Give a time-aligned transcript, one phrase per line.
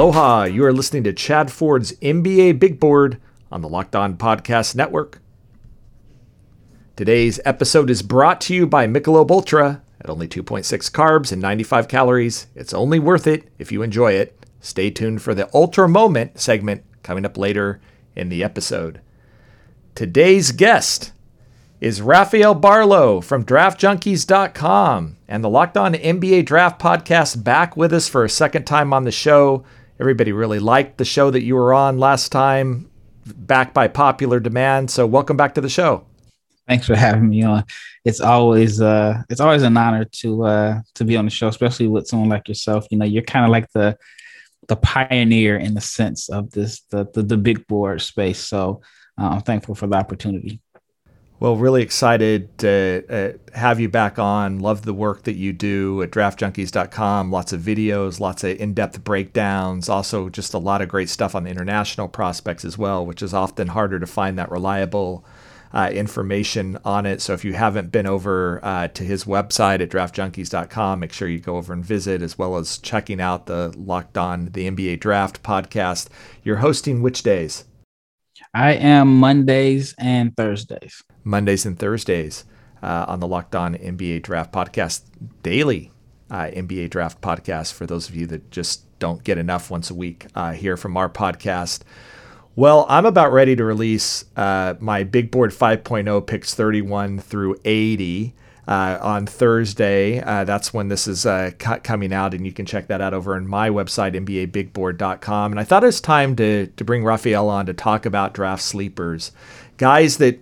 [0.00, 3.20] Aloha, you are listening to Chad Ford's NBA Big Board
[3.52, 5.20] on the Locked On Podcast Network.
[6.96, 9.82] Today's episode is brought to you by Michelob Ultra.
[10.00, 14.46] At only 2.6 carbs and 95 calories, it's only worth it if you enjoy it.
[14.60, 17.78] Stay tuned for the Ultra Moment segment coming up later
[18.16, 19.02] in the episode.
[19.94, 21.12] Today's guest
[21.78, 28.08] is Rafael Barlowe from DraftJunkies.com and the Locked On NBA Draft Podcast back with us
[28.08, 29.62] for a second time on the show.
[30.00, 32.90] Everybody really liked the show that you were on last time,
[33.26, 34.90] back by popular demand.
[34.90, 36.06] So welcome back to the show.
[36.66, 37.64] Thanks for having me on.
[38.06, 41.86] It's always uh it's always an honor to uh to be on the show, especially
[41.86, 42.86] with someone like yourself.
[42.90, 43.98] You know, you're kind of like the
[44.68, 48.38] the pioneer in the sense of this the the, the big board space.
[48.38, 48.80] So
[49.20, 50.60] uh, I'm thankful for the opportunity.
[51.40, 54.58] Well, really excited to uh, have you back on.
[54.58, 57.32] Love the work that you do at draftjunkies.com.
[57.32, 59.88] Lots of videos, lots of in depth breakdowns.
[59.88, 63.32] Also, just a lot of great stuff on the international prospects as well, which is
[63.32, 65.24] often harder to find that reliable
[65.72, 67.22] uh, information on it.
[67.22, 71.38] So, if you haven't been over uh, to his website at draftjunkies.com, make sure you
[71.38, 75.42] go over and visit, as well as checking out the Locked On, the NBA Draft
[75.42, 76.08] podcast.
[76.44, 77.64] You're hosting which days?
[78.52, 81.02] I am Mondays and Thursdays.
[81.30, 82.44] Mondays and Thursdays
[82.82, 85.02] uh, on the Locked On NBA Draft Podcast
[85.42, 85.92] daily
[86.30, 89.94] uh, NBA Draft Podcast for those of you that just don't get enough once a
[89.94, 91.80] week uh, here from our podcast.
[92.56, 98.34] Well, I'm about ready to release uh, my Big Board 5.0 picks 31 through 80.
[98.68, 100.20] Uh, on Thursday.
[100.20, 103.34] Uh, that's when this is uh, coming out, and you can check that out over
[103.34, 105.50] on my website, NBABigBoard.com.
[105.50, 108.62] And I thought it was time to, to bring Rafael on to talk about draft
[108.62, 109.32] sleepers,
[109.76, 110.38] guys that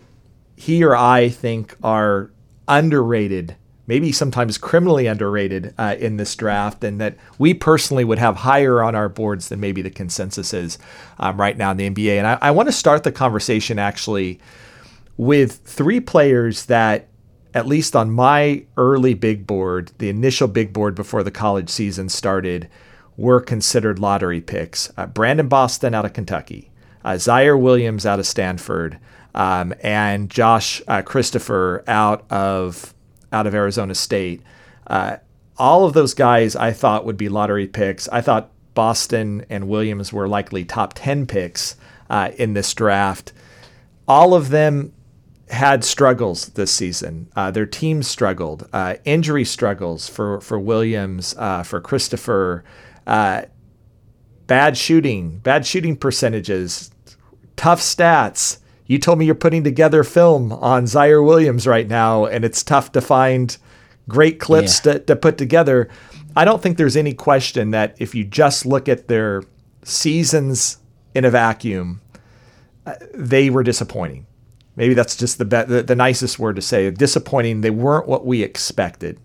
[0.58, 2.32] he or I think are
[2.66, 3.54] underrated,
[3.86, 8.82] maybe sometimes criminally underrated uh, in this draft, and that we personally would have higher
[8.82, 10.76] on our boards than maybe the consensus is
[11.20, 12.18] um, right now in the NBA.
[12.18, 14.40] And I, I want to start the conversation actually
[15.16, 17.06] with three players that,
[17.54, 22.08] at least on my early big board, the initial big board before the college season
[22.08, 22.68] started,
[23.16, 24.92] were considered lottery picks.
[24.96, 26.72] Uh, Brandon Boston out of Kentucky,
[27.04, 28.98] uh, Ziaire Williams out of Stanford
[29.34, 32.94] um, and Josh uh, Christopher out of
[33.32, 34.42] out of Arizona State.
[34.86, 35.16] Uh,
[35.56, 38.08] all of those guys I thought would be lottery picks.
[38.08, 41.76] I thought Boston and Williams were likely top 10 picks
[42.08, 43.32] uh, in this draft.
[44.06, 44.92] All of them
[45.50, 47.28] had struggles this season.
[47.34, 52.64] Uh, their teams struggled, uh, injury struggles for, for Williams, uh, for Christopher,
[53.06, 53.50] bad
[54.76, 56.90] shooting, bad shooting percentages,
[57.56, 62.44] tough stats you told me you're putting together film on Ziaire Williams right now, and
[62.44, 63.56] it's tough to find
[64.08, 64.94] great clips yeah.
[64.94, 65.88] to, to put together.
[66.34, 69.42] I don't think there's any question that if you just look at their
[69.82, 70.78] seasons
[71.14, 72.00] in a vacuum,
[72.86, 74.26] uh, they were disappointing.
[74.74, 76.90] Maybe that's just the, be- the the nicest word to say.
[76.90, 77.60] Disappointing.
[77.60, 79.18] They weren't what we expected.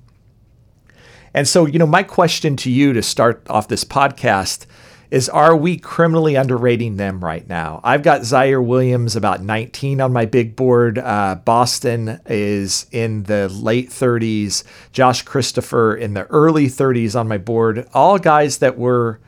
[1.33, 4.65] And so, you know, my question to you to start off this podcast
[5.13, 7.79] is are we criminally underrating them right now?
[7.83, 10.97] I've got Ziaire Williams about 19 on my big board.
[10.97, 14.63] Uh, Boston is in the late 30s.
[14.91, 17.87] Josh Christopher in the early 30s on my board.
[17.93, 19.19] All guys that were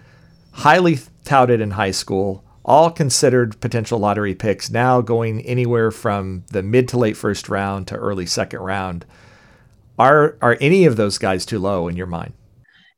[0.53, 6.63] highly touted in high school, all considered potential lottery picks, now going anywhere from the
[6.63, 9.05] mid to late first round to early second round.
[9.99, 12.33] Are are any of those guys too low in your mind?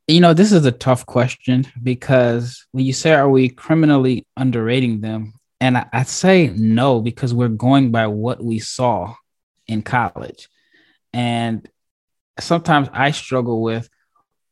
[0.07, 5.01] You know, this is a tough question because when you say, are we criminally underrating
[5.01, 5.33] them?
[5.59, 9.15] And I, I say no, because we're going by what we saw
[9.67, 10.47] in college.
[11.11, 11.67] And
[12.39, 13.89] sometimes I struggle with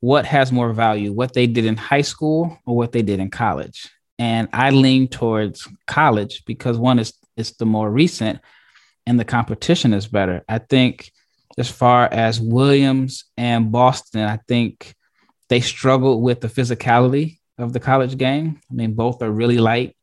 [0.01, 3.29] what has more value, what they did in high school or what they did in
[3.29, 3.89] college.
[4.19, 8.39] And I lean towards college because one is it's the more recent
[9.05, 10.43] and the competition is better.
[10.49, 11.11] I think
[11.57, 14.93] as far as Williams and Boston, I think
[15.49, 18.59] they struggled with the physicality of the college game.
[18.69, 19.95] I mean, both are really light.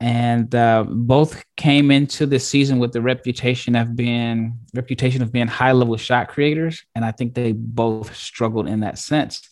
[0.00, 5.46] And uh, both came into this season with the reputation of being reputation of being
[5.46, 9.48] high level shot creators, and I think they both struggled in that sense.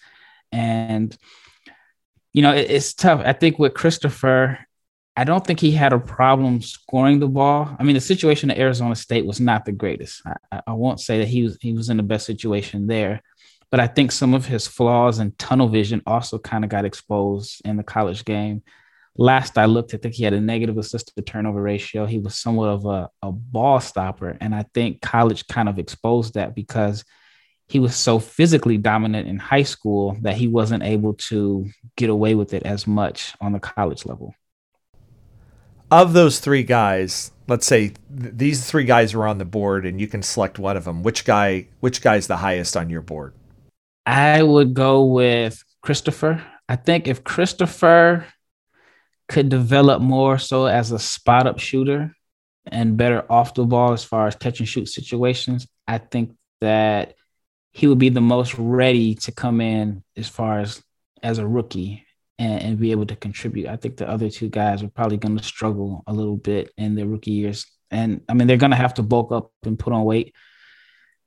[0.51, 1.17] And
[2.35, 3.23] you know, it, it's tough.
[3.25, 4.59] I think with Christopher,
[5.17, 7.75] I don't think he had a problem scoring the ball.
[7.79, 10.23] I mean, the situation at Arizona State was not the greatest.
[10.51, 13.23] I, I won't say that he was he was in the best situation there,
[13.73, 17.63] but I think some of his flaws and tunnel vision also kind of got exposed
[17.65, 18.63] in the college game.
[19.17, 22.05] Last I looked, I think he had a negative assist to turnover ratio.
[22.05, 24.37] He was somewhat of a, a ball stopper.
[24.43, 27.03] And I think college kind of exposed that because
[27.67, 31.67] he was so physically dominant in high school that he wasn't able to
[31.97, 34.35] get away with it as much on the college level.
[35.91, 39.99] Of those three guys, let's say th- these three guys are on the board and
[39.99, 41.03] you can select one of them.
[41.03, 43.33] Which guy which guy's the highest on your board?
[44.07, 46.45] I would go with Christopher.
[46.69, 48.27] I think if Christopher
[49.29, 52.15] could develop more so as a spot up shooter
[52.67, 57.15] and better off the ball as far as catch and shoot situations, I think that
[57.73, 60.83] he would be the most ready to come in as far as
[61.23, 62.05] as a rookie
[62.39, 63.69] and, and be able to contribute.
[63.69, 66.95] I think the other two guys are probably going to struggle a little bit in
[66.95, 67.67] their rookie years.
[67.91, 70.35] And I mean, they're going to have to bulk up and put on weight.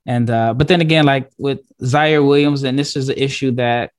[0.06, 3.92] And, uh, but then again, like with Ziaire Williams, and this is an issue that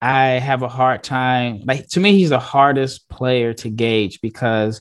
[0.00, 1.62] I have a hard time.
[1.64, 4.80] Like to me, he's the hardest player to gauge because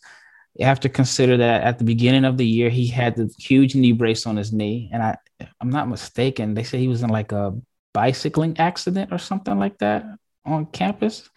[0.56, 3.76] you have to consider that at the beginning of the year he had the huge
[3.76, 5.16] knee brace on his knee, and I,
[5.62, 6.54] I'm not mistaken.
[6.54, 7.56] They say he was in like a
[7.94, 10.06] bicycling accident or something like that
[10.46, 11.30] on campus.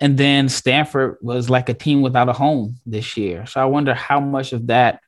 [0.00, 3.46] And then Stanford was like a team without a home this year.
[3.46, 5.00] So I wonder how much of that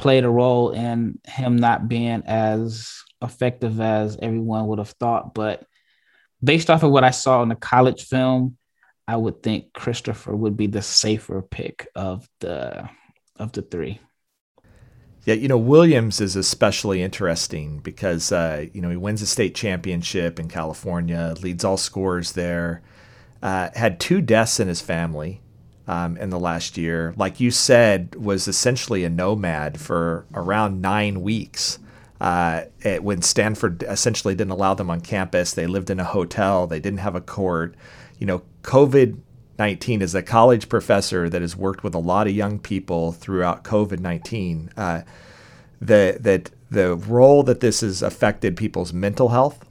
[0.00, 5.34] played a role in him not being as effective as everyone would have thought.
[5.34, 5.64] But
[6.42, 8.56] based off of what I saw in the college film,
[9.06, 12.88] I would think Christopher would be the safer pick of the
[13.36, 14.00] of the three.
[15.24, 19.54] Yeah, you know Williams is especially interesting because uh, you know he wins a state
[19.54, 22.82] championship in California, leads all scorers there.
[23.42, 25.40] Uh, had two deaths in his family
[25.88, 27.14] um, in the last year.
[27.16, 31.80] Like you said, was essentially a nomad for around nine weeks.
[32.20, 36.66] Uh, it, when Stanford essentially didn't allow them on campus, they lived in a hotel.
[36.66, 37.74] They didn't have a court.
[38.18, 39.18] You know, COVID
[39.58, 43.64] 19 is a college professor that has worked with a lot of young people throughout
[43.64, 44.70] COVID 19.
[44.76, 45.02] Uh,
[45.80, 49.64] that that the role that this has affected people's mental health.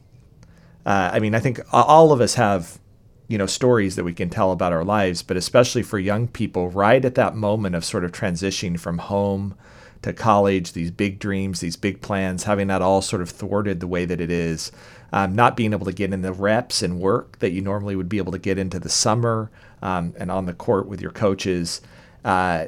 [0.85, 2.79] Uh, I mean, I think all of us have,
[3.27, 6.69] you know, stories that we can tell about our lives, but especially for young people,
[6.69, 9.55] right at that moment of sort of transitioning from home
[10.01, 13.87] to college, these big dreams, these big plans, having that all sort of thwarted the
[13.87, 14.71] way that it is,
[15.11, 18.09] um, not being able to get in the reps and work that you normally would
[18.09, 19.51] be able to get into the summer
[19.81, 21.81] um, and on the court with your coaches.
[22.23, 22.65] Uh,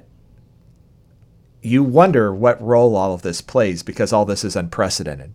[1.61, 5.33] you wonder what role all of this plays because all this is unprecedented.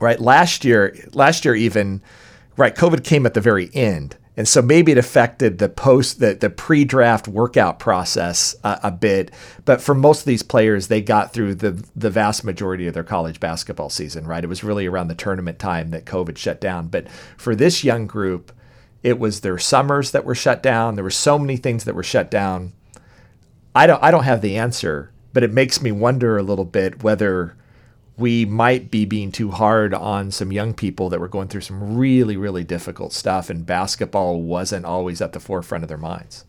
[0.00, 0.20] Right?
[0.20, 2.02] Last year, last year even,
[2.56, 4.16] right, COVID came at the very end.
[4.36, 9.30] And so maybe it affected the post the, the pre-draft workout process uh, a bit,
[9.66, 13.04] but for most of these players, they got through the the vast majority of their
[13.04, 14.26] college basketball season.
[14.26, 16.88] Right, it was really around the tournament time that COVID shut down.
[16.88, 18.52] But for this young group,
[19.02, 20.94] it was their summers that were shut down.
[20.94, 22.72] There were so many things that were shut down.
[23.74, 27.02] I don't I don't have the answer, but it makes me wonder a little bit
[27.02, 27.54] whether
[28.22, 31.96] we might be being too hard on some young people that were going through some
[31.96, 36.44] really really difficult stuff and basketball wasn't always at the forefront of their minds.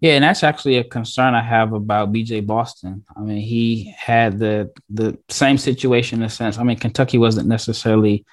[0.00, 3.04] Yeah, and that's actually a concern I have about BJ Boston.
[3.16, 6.58] I mean, he had the the same situation in a sense.
[6.58, 8.26] I mean, Kentucky wasn't necessarily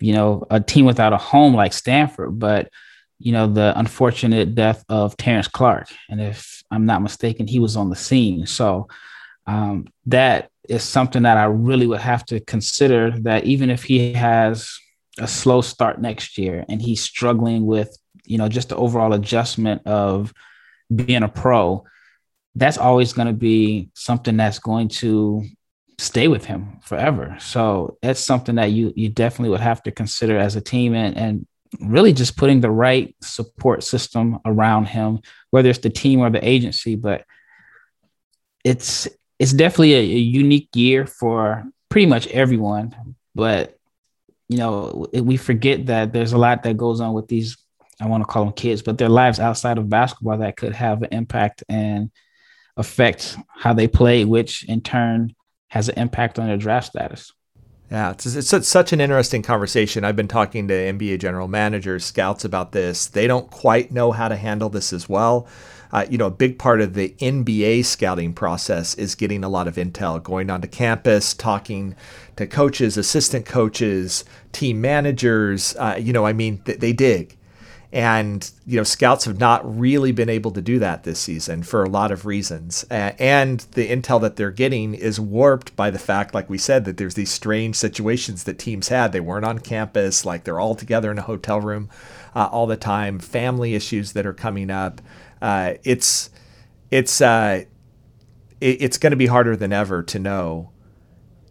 [0.00, 2.70] you know, a team without a home like Stanford, but
[3.18, 7.76] you know, the unfortunate death of Terrence Clark, And if I'm not mistaken, he was
[7.76, 8.46] on the scene.
[8.46, 8.88] So
[9.46, 14.12] um, that is something that I really would have to consider that even if he
[14.14, 14.70] has
[15.18, 19.86] a slow start next year and he's struggling with, you know, just the overall adjustment
[19.86, 20.32] of
[20.94, 21.84] being a pro,
[22.54, 25.44] that's always going to be something that's going to
[25.98, 27.36] stay with him forever.
[27.40, 31.16] So that's something that you you definitely would have to consider as a team and
[31.16, 31.46] and
[31.80, 36.46] really just putting the right support system around him, whether it's the team or the
[36.46, 36.94] agency.
[36.94, 37.24] But
[38.64, 42.94] it's it's definitely a, a unique year for pretty much everyone.
[43.34, 43.78] But
[44.48, 47.56] you know, we forget that there's a lot that goes on with these.
[48.00, 51.02] I want to call them kids, but their lives outside of basketball that could have
[51.02, 52.10] an impact and
[52.76, 55.34] affect how they play, which in turn
[55.68, 57.32] has an impact on their draft status.
[57.90, 60.04] Yeah, it's, it's such an interesting conversation.
[60.04, 63.06] I've been talking to NBA general managers, scouts about this.
[63.06, 65.46] They don't quite know how to handle this as well.
[65.94, 69.68] Uh, you know, a big part of the NBA scouting process is getting a lot
[69.68, 71.94] of intel, going onto campus, talking
[72.34, 75.76] to coaches, assistant coaches, team managers.
[75.78, 77.36] Uh, you know, I mean, th- they dig.
[77.92, 81.84] And, you know, scouts have not really been able to do that this season for
[81.84, 82.84] a lot of reasons.
[82.90, 86.96] and the intel that they're getting is warped by the fact, like we said, that
[86.96, 89.12] there's these strange situations that teams had.
[89.12, 91.88] They weren't on campus, like they're all together in a hotel room
[92.34, 95.00] uh, all the time, family issues that are coming up.
[95.42, 96.30] Uh, it's,
[96.90, 97.64] it's, uh,
[98.60, 100.70] it, it's going to be harder than ever to know,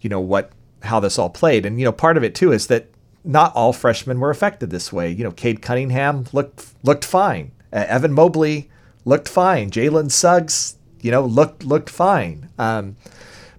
[0.02, 0.52] you know, what
[0.84, 1.66] how this all played.
[1.66, 2.88] And you know, part of it too is that
[3.24, 5.10] not all freshmen were affected this way.
[5.10, 7.52] You know, Cade Cunningham looked looked fine.
[7.72, 8.70] Uh, Evan Mobley
[9.06, 9.70] looked fine.
[9.72, 12.50] Jalen Suggs, you know, looked looked fine.
[12.58, 12.98] Um,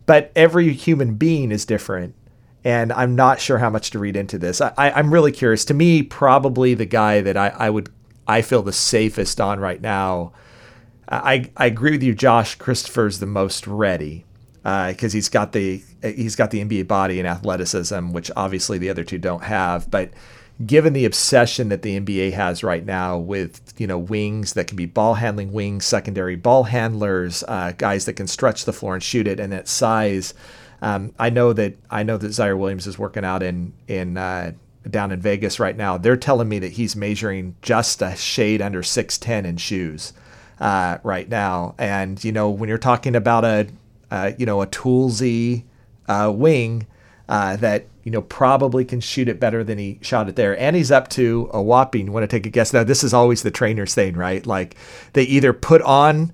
[0.07, 2.15] but every human being is different,
[2.63, 4.61] and I'm not sure how much to read into this.
[4.61, 5.65] I, am really curious.
[5.67, 7.89] To me, probably the guy that I, I would
[8.27, 10.33] I feel the safest on right now.
[11.09, 12.55] I I agree with you, Josh.
[12.55, 14.25] Christopher's the most ready
[14.63, 18.89] because uh, he's got the he's got the NBA body and athleticism, which obviously the
[18.89, 19.91] other two don't have.
[19.91, 20.11] But
[20.65, 24.77] given the obsession that the NBA has right now with you know wings that can
[24.77, 29.03] be ball handling wings, secondary ball handlers, uh, guys that can stretch the floor and
[29.03, 30.33] shoot it, and at size,
[30.81, 34.53] um, I know that I know that Ziaire Williams is working out in in uh,
[34.89, 35.97] down in Vegas right now.
[35.97, 40.13] They're telling me that he's measuring just a shade under six ten in shoes.
[40.61, 43.67] Uh, right now, and you know when you're talking about a
[44.15, 45.65] uh, you know, a toolsy
[46.07, 46.87] uh, wing
[47.29, 50.57] uh, that you know probably can shoot it better than he shot it there.
[50.59, 52.13] And he's up to a whopping.
[52.13, 52.73] Want to take a guess?
[52.73, 54.47] Now this is always the trainer's thing, right?
[54.47, 54.77] Like
[55.15, 56.33] they either put on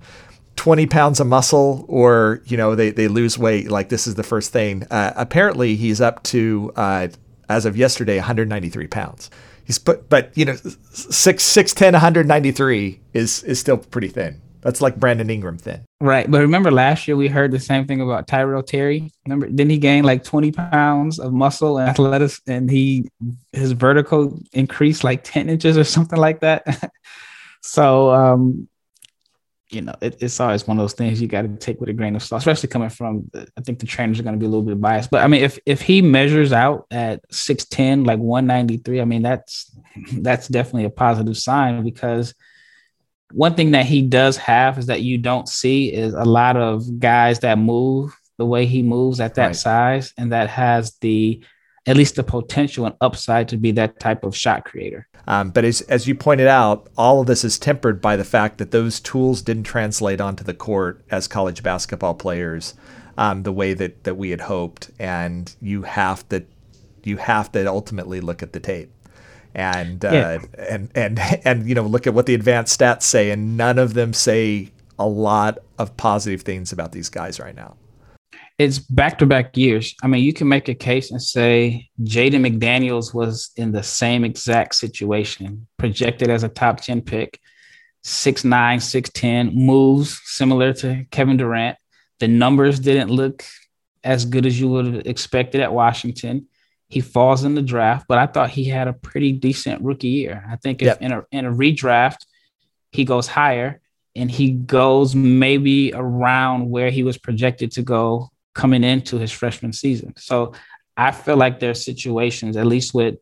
[0.57, 4.21] 20 pounds of muscle or you know they, they lose weight like this is the
[4.21, 7.07] first thing uh, apparently he's up to uh,
[7.51, 9.29] as of yesterday 193 pounds
[9.63, 14.79] he's put but you know 6 6 10 193 is is still pretty thin that's
[14.79, 15.83] like Brandon Ingram thin.
[15.99, 16.29] Right.
[16.29, 19.11] But remember last year we heard the same thing about Tyrell Terry.
[19.25, 23.09] Remember, didn't he gain like 20 pounds of muscle and athletics and he
[23.51, 26.91] his vertical increased like 10 inches or something like that?
[27.61, 28.67] so um
[29.71, 31.93] you know, it, it's always one of those things you got to take with a
[31.93, 33.31] grain of salt, especially coming from.
[33.33, 35.43] I think the trainers are going to be a little bit biased, but I mean,
[35.43, 39.71] if if he measures out at six ten, like one ninety three, I mean, that's
[40.13, 42.33] that's definitely a positive sign because
[43.31, 46.99] one thing that he does have is that you don't see is a lot of
[46.99, 49.55] guys that move the way he moves at that right.
[49.55, 51.43] size and that has the
[51.85, 55.07] at least the potential and upside to be that type of shot creator.
[55.27, 58.57] Um, but as, as you pointed out, all of this is tempered by the fact
[58.57, 62.73] that those tools didn't translate onto the court as college basketball players
[63.17, 64.89] um, the way that, that we had hoped.
[64.99, 66.43] And you have to
[67.03, 68.91] you have to ultimately look at the tape
[69.53, 70.39] and uh, yeah.
[70.69, 73.93] and and and you know look at what the advanced stats say, and none of
[73.93, 77.75] them say a lot of positive things about these guys right now.
[78.61, 79.95] It's back to back years.
[80.03, 84.23] I mean, you can make a case and say Jaden McDaniels was in the same
[84.23, 87.39] exact situation, projected as a top 10 pick,
[88.03, 91.77] 6'9, 6'10, moves similar to Kevin Durant.
[92.19, 93.43] The numbers didn't look
[94.03, 96.47] as good as you would have expected at Washington
[96.91, 100.45] he falls in the draft, but I thought he had a pretty decent rookie year.
[100.51, 101.01] I think if yep.
[101.01, 102.25] in a in a redraft,
[102.91, 103.79] he goes higher
[104.13, 109.73] and he goes maybe around where he was projected to go coming into his freshman
[109.73, 110.13] season.
[110.17, 110.53] So
[110.97, 113.15] I feel like there are situations, at least with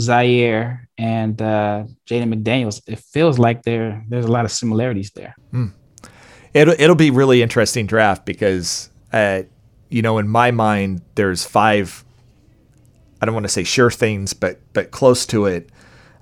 [0.00, 5.34] Ziaire and uh, Jaden McDaniels, it feels like there there's a lot of similarities there.
[5.52, 5.72] Mm.
[6.54, 9.42] It'll it'll be really interesting draft because uh,
[9.88, 12.04] you know in my mind there's five
[13.20, 15.70] I don't want to say sure things, but but close to it.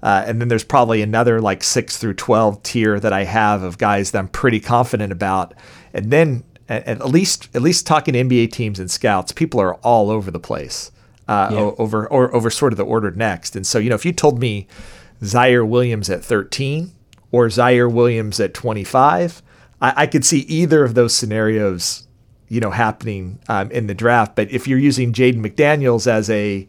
[0.00, 3.78] Uh, and then there's probably another like six through twelve tier that I have of
[3.78, 5.55] guys that I'm pretty confident about.
[5.93, 10.10] And then at, least at least talking to NBA teams and scouts, people are all
[10.10, 10.90] over the place
[11.26, 11.58] uh, yeah.
[11.78, 13.56] over or over sort of the ordered next.
[13.56, 14.66] And so you know if you told me
[15.22, 16.92] Ziaire Williams at 13
[17.32, 19.42] or Ziaire Williams at 25,
[19.80, 22.06] I, I could see either of those scenarios
[22.48, 24.37] you know happening um, in the draft.
[24.37, 26.66] But if you're using Jaden McDaniels as a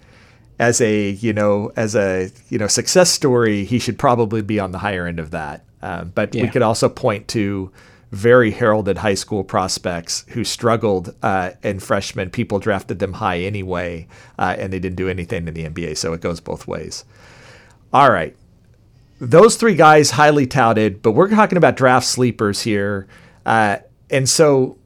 [0.60, 4.72] as a you know as a you know success story, he should probably be on
[4.72, 5.64] the higher end of that.
[5.82, 6.44] Um, but yeah.
[6.44, 7.72] we could also point to
[8.12, 12.30] very heralded high school prospects who struggled uh, in freshmen.
[12.30, 15.98] People drafted them high anyway, uh, and they didn't do anything in the NBA.
[15.98, 17.06] So it goes both ways.
[17.94, 18.36] All right,
[19.20, 23.08] those three guys highly touted, but we're talking about draft sleepers here,
[23.46, 23.78] uh,
[24.10, 24.79] and so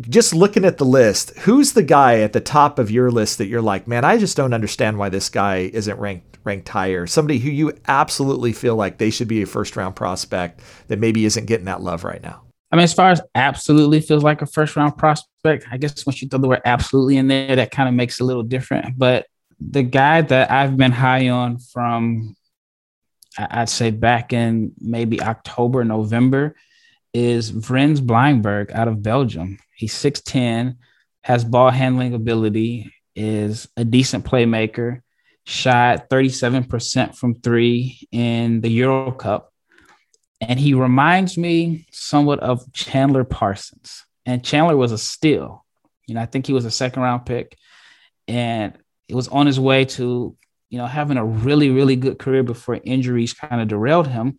[0.00, 3.46] just looking at the list, who's the guy at the top of your list that
[3.46, 7.06] you're like, man, I just don't understand why this guy isn't ranked ranked higher?
[7.06, 11.24] Somebody who you absolutely feel like they should be a first round prospect that maybe
[11.24, 12.42] isn't getting that love right now.
[12.70, 16.22] I mean, as far as absolutely feels like a first round prospect, I guess once
[16.22, 18.98] you throw the word absolutely in there, that kind of makes it a little different.
[18.98, 19.26] But
[19.60, 22.34] the guy that I've been high on from,
[23.38, 26.56] I'd say back in maybe October, November,
[27.14, 29.58] is Vrenz Bleijenbergh out of Belgium.
[29.74, 30.76] He's 6'10,
[31.22, 35.02] has ball handling ability, is a decent playmaker,
[35.44, 39.52] shot 37% from three in the Euro Cup.
[40.40, 44.04] And he reminds me somewhat of Chandler Parsons.
[44.26, 45.64] And Chandler was a steal.
[46.06, 47.56] You know, I think he was a second round pick.
[48.28, 48.76] and
[49.08, 50.36] it was on his way to,
[50.70, 54.38] you know, having a really, really good career before injuries kind of derailed him.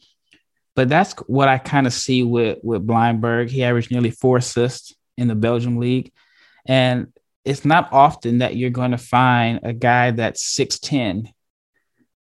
[0.76, 3.50] But that's what I kind of see with with Bleijenbergh.
[3.50, 6.12] He averaged nearly four assists in the Belgium league,
[6.66, 7.14] and
[7.46, 11.34] it's not often that you're going to find a guy that's 6'10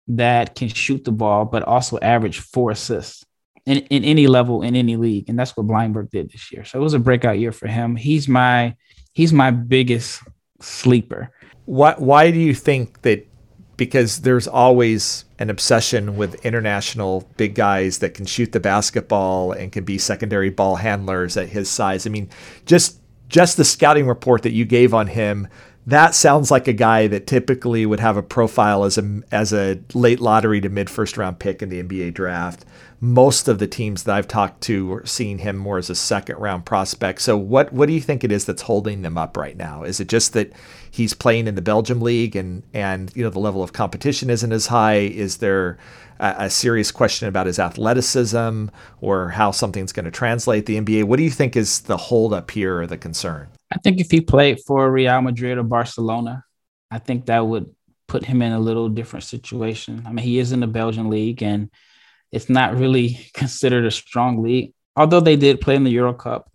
[0.09, 3.25] that can shoot the ball, but also average four assists
[3.67, 5.29] in, in any level in any league.
[5.29, 6.65] And that's what Bleijenbergh did this year.
[6.65, 7.97] So it was a breakout year for him.
[7.97, 8.77] He's my
[9.13, 10.23] he's my biggest
[10.61, 11.31] sleeper.
[11.65, 13.27] Why why do you think that
[13.77, 19.73] because there's always an obsession with international big guys that can shoot the basketball and
[19.73, 22.07] can be secondary ball handlers at his size.
[22.07, 22.29] I mean,
[22.67, 25.49] just just the scouting report that you gave on him
[25.87, 29.81] that sounds like a guy that typically would have a profile as a as a
[29.93, 32.65] late lottery to mid first round pick in the NBA draft.
[33.01, 36.39] Most of the teams that I've talked to are seeing him more as a second
[36.39, 37.21] round prospect.
[37.21, 39.83] So what what do you think it is that's holding them up right now?
[39.83, 40.53] Is it just that
[40.95, 44.53] he's playing in the Belgium league and and you know the level of competition isn't
[44.53, 44.99] as high?
[44.99, 45.77] Is there
[46.21, 48.67] a, a serious question about his athleticism
[49.01, 51.05] or how something's going to translate the NBA?
[51.05, 53.49] What do you think is the holdup here or the concern?
[53.73, 56.45] I think if he played for Real Madrid or Barcelona,
[56.93, 57.75] I think that would
[58.07, 60.05] put him in a little different situation.
[60.07, 61.71] I mean, he is in the Belgian league and
[62.31, 66.49] it's not really considered a strong league, although they did play in the Euro Cup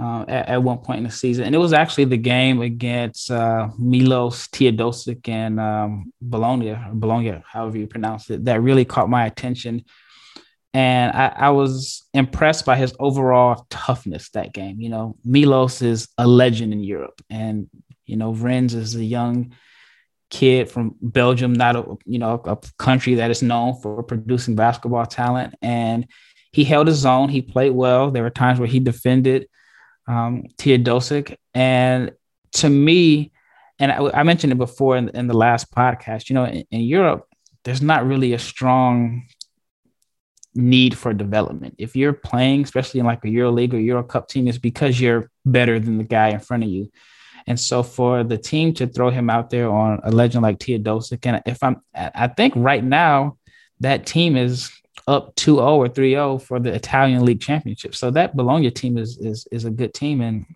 [0.00, 1.44] uh, at, at, one point in the season.
[1.44, 7.78] And it was actually the game against uh, Milos Teodosic and um, Bologna, Bologna, however
[7.78, 9.84] you pronounce it, that really caught my attention
[10.74, 14.80] and I, I, was impressed by his overall toughness that game.
[14.80, 17.68] You know, Milos is a legend in Europe, and
[18.06, 19.54] you know, Rennes is a young
[20.30, 25.06] kid from Belgium, not a you know a country that is known for producing basketball
[25.06, 25.54] talent.
[25.62, 26.06] And
[26.52, 27.28] he held his own.
[27.28, 28.10] He played well.
[28.10, 29.48] There were times where he defended
[30.08, 32.12] um, Teodosic, and
[32.52, 33.30] to me,
[33.78, 36.28] and I, I mentioned it before in, in, the last podcast.
[36.28, 37.28] You know, in, in Europe,
[37.64, 39.28] there's not really a strong
[40.54, 41.76] need for development.
[41.78, 45.00] If you're playing, especially in like a Euro League or Euro Cup team, it's because
[45.00, 46.90] you're better than the guy in front of you.
[47.46, 50.78] And so for the team to throw him out there on a legend like Tia
[50.78, 53.38] Teodosic, and if I'm, I think right now
[53.80, 54.70] that team is
[55.06, 57.94] up 2-0 or 3-0 for the Italian League Championship.
[57.94, 60.46] So that Bologna team is is is a good team, and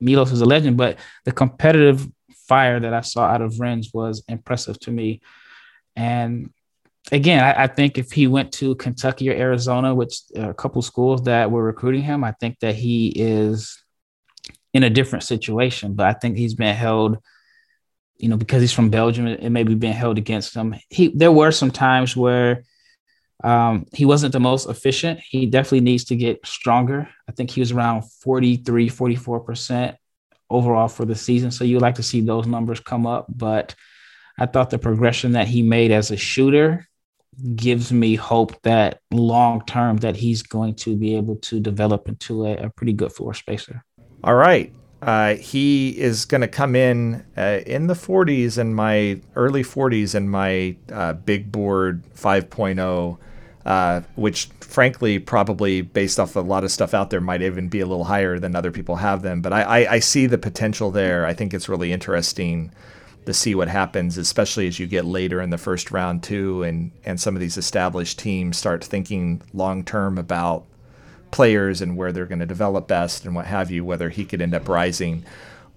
[0.00, 0.76] Milos is a legend.
[0.76, 2.06] But the competitive
[2.46, 5.20] fire that I saw out of Rennes was impressive to me.
[5.96, 6.50] And
[7.12, 11.22] again, I, I, think if he went to Kentucky or Arizona, which a couple schools
[11.24, 13.80] that were recruiting him, I think that he is
[14.72, 15.94] in a different situation.
[15.94, 17.18] But I think he's been held,
[18.16, 20.74] you know, because he's from Belgium, it, it may be being held against him.
[20.88, 22.64] He there were some times where
[23.42, 25.20] um, he wasn't the most efficient.
[25.20, 27.08] He definitely needs to get stronger.
[27.28, 29.96] I think he was around 43, 44%
[30.50, 31.50] overall for the season.
[31.50, 33.26] So you like to see those numbers come up.
[33.28, 33.74] But
[34.38, 36.88] I thought the progression that he made as a shooter
[37.54, 42.46] gives me hope that long term that he's going to be able to develop into
[42.46, 43.84] a, a pretty good floor spacer.
[44.22, 44.72] All right.
[45.02, 50.14] Uh, he is going to come in uh, in the 40s and my early 40s
[50.14, 53.18] in my uh, big board 5.0,
[53.70, 57.78] uh, which frankly, probably based off a lot of stuff out there, might even be
[57.78, 59.40] a little higher than other people have them.
[59.40, 61.24] But I, I, I see the potential there.
[61.24, 62.72] I think it's really interesting
[63.26, 66.90] to see what happens, especially as you get later in the first round too, and
[67.04, 70.64] and some of these established teams start thinking long term about
[71.30, 74.42] players and where they're going to develop best and what have you, whether he could
[74.42, 75.24] end up rising.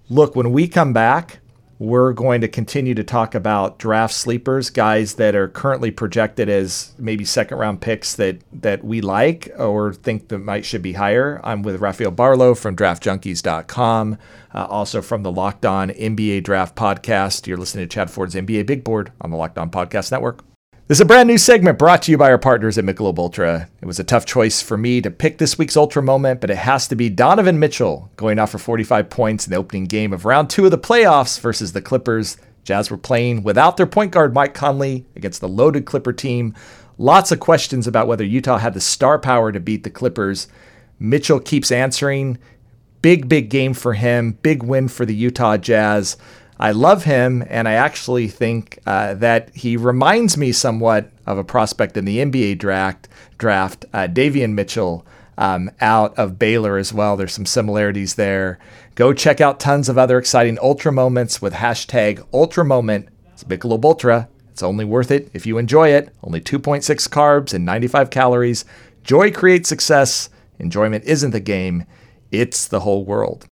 [0.09, 1.41] Look, when we come back,
[1.83, 6.93] we're going to continue to talk about draft sleepers, guys that are currently projected as
[6.97, 11.41] maybe second round picks that that we like or think that might should be higher.
[11.43, 14.17] I'm with Rafael Barlowe from draftjunkies.com,
[14.53, 17.47] uh, also from the Locked On NBA Draft Podcast.
[17.47, 20.41] You're listening to Chad Ford's NBA Big Board on the Locked On Podcast Network.
[20.85, 23.69] This is a brand new segment brought to you by our partners at Michelob Ultra.
[23.81, 26.57] It was a tough choice for me to pick this week's Ultra moment, but it
[26.57, 30.25] has to be Donovan Mitchell going off for 45 points in the opening game of
[30.25, 32.35] round two of the playoffs versus the Clippers.
[32.65, 36.53] Jazz were playing without their point guard Mike Conley against the loaded Clipper team.
[36.97, 40.49] Lots of questions about whether Utah had the star power to beat the Clippers.
[40.99, 42.39] Mitchell keeps answering.
[43.01, 44.37] Big, big game for him.
[44.41, 46.17] Big win for the Utah Jazz.
[46.63, 51.43] I love him, and I actually think uh, that he reminds me somewhat of a
[51.43, 53.09] prospect in the NBA draft.
[53.37, 55.05] Draft uh, Davion Mitchell
[55.37, 57.17] um, out of Baylor as well.
[57.17, 58.59] There's some similarities there.
[58.95, 63.09] Go check out tons of other exciting Ultra moments with hashtag Ultra Moment.
[63.33, 64.29] It's Michelob Ultra.
[64.49, 66.15] It's only worth it if you enjoy it.
[66.23, 68.63] Only 2.6 carbs and 95 calories.
[69.03, 70.29] Joy creates success.
[70.59, 71.83] Enjoyment isn't the game;
[72.31, 73.49] it's the whole world.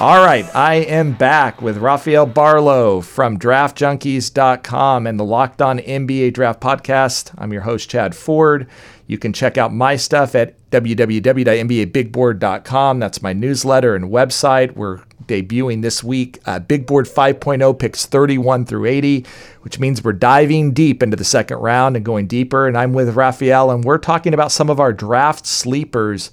[0.00, 6.34] All right, I am back with Rafael Barlowe from draftjunkies.com and the Locked On NBA
[6.34, 7.32] Draft Podcast.
[7.38, 8.66] I'm your host, Chad Ford.
[9.06, 12.98] You can check out my stuff at www.nbabigboard.com.
[12.98, 14.74] That's my newsletter and website.
[14.74, 16.40] We're debuting this week.
[16.44, 19.24] Uh, Big Board 5.0 picks 31 through 80,
[19.60, 22.66] which means we're diving deep into the second round and going deeper.
[22.66, 26.32] And I'm with Rafael, and we're talking about some of our draft sleepers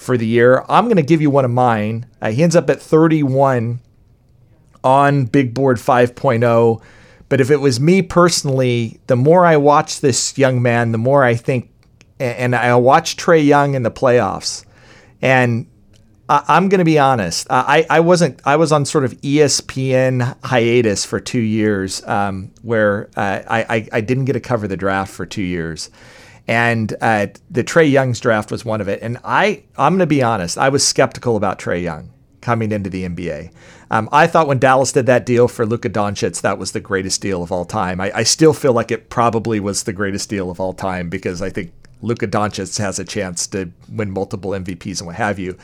[0.00, 0.64] for the year.
[0.66, 2.06] I'm going to give you one of mine.
[2.22, 3.80] Uh, he ends up at 31
[4.82, 6.82] on Big Board 5.0.
[7.28, 11.22] But if it was me personally, the more I watch this young man, the more
[11.22, 11.70] I think,
[12.18, 14.64] and I watch Trae Young in the playoffs,
[15.22, 15.66] and
[16.28, 17.46] I'm going to be honest.
[17.48, 18.40] I, I wasn't.
[18.44, 24.00] I was on sort of ESPN hiatus for two years, um, where uh, I, I
[24.00, 25.88] didn't get to cover the draft for two years,
[26.46, 29.00] and uh, the Trae Young's draft was one of it.
[29.02, 32.90] And I, I'm going to be honest, I was skeptical about Trae Young coming into
[32.90, 33.52] the NBA.
[33.90, 37.20] Um, I thought when Dallas did that deal for Luka Doncic, that was the greatest
[37.20, 38.00] deal of all time.
[38.00, 41.42] I, I still feel like it probably was the greatest deal of all time because
[41.42, 41.72] I think
[42.02, 45.58] Luka Doncic has a chance to win multiple MVPs and what have you.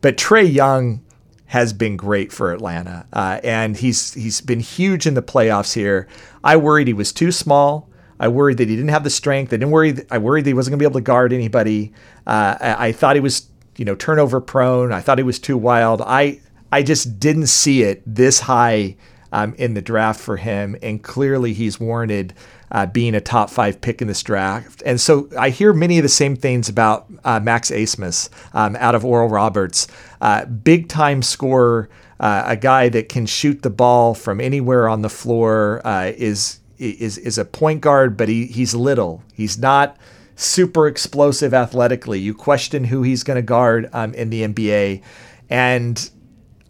[0.00, 1.04] But Trae Young
[1.46, 6.06] has been great for Atlanta, uh, and he's he's been huge in the playoffs here.
[6.44, 7.88] I worried he was too small.
[8.20, 9.52] I worried that he didn't have the strength.
[9.52, 9.96] I didn't worry.
[10.10, 11.92] I worried that he wasn't going to be able to guard anybody.
[12.26, 14.92] Uh, I, I, thought he was, you know, turnover prone.
[14.92, 16.02] I thought he was too wild.
[16.02, 18.96] I I just didn't see it this high
[19.32, 22.34] um, in the draft for him, and clearly he's warranted
[22.70, 24.82] uh, being a top five pick in this draft.
[24.84, 28.94] And so I hear many of the same things about uh, Max Abmas um, out
[28.94, 29.86] of Oral Roberts,
[30.20, 31.88] uh, big time scorer.
[32.20, 36.58] Uh, a guy that can shoot the ball from anywhere on the floor uh, is
[36.78, 39.22] is is a point guard, but he he's little.
[39.34, 39.96] He's not
[40.36, 42.20] super explosive athletically.
[42.20, 45.02] You question who he's going to guard um, in the NBA,
[45.50, 46.10] and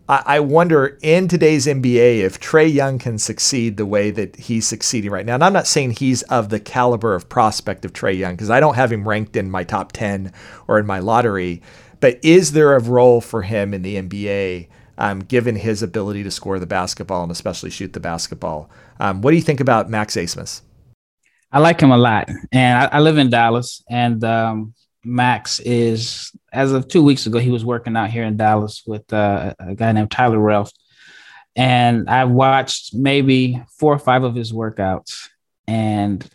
[0.08, 4.66] I, I wonder in today's NBA if Trae Young can succeed the way that he's
[4.66, 5.34] succeeding right now.
[5.34, 8.60] And I'm not saying he's of the caliber of prospect of Trae Young because I
[8.60, 10.32] don't have him ranked in my top ten
[10.66, 11.62] or in my lottery.
[12.00, 14.68] But is there a role for him in the NBA?
[14.98, 18.68] Um, given his ability to score the basketball and especially shoot the basketball.
[19.00, 20.60] Um, what do you think about Max Abmas?
[21.50, 26.30] I like him a lot, and I, I live in Dallas, and um, Max is
[26.52, 29.74] as of two weeks ago he was working out here in Dallas with uh, a
[29.74, 30.70] guy named Tyler Relf,
[31.56, 35.28] and I watched maybe four or five of his workouts,
[35.66, 36.28] and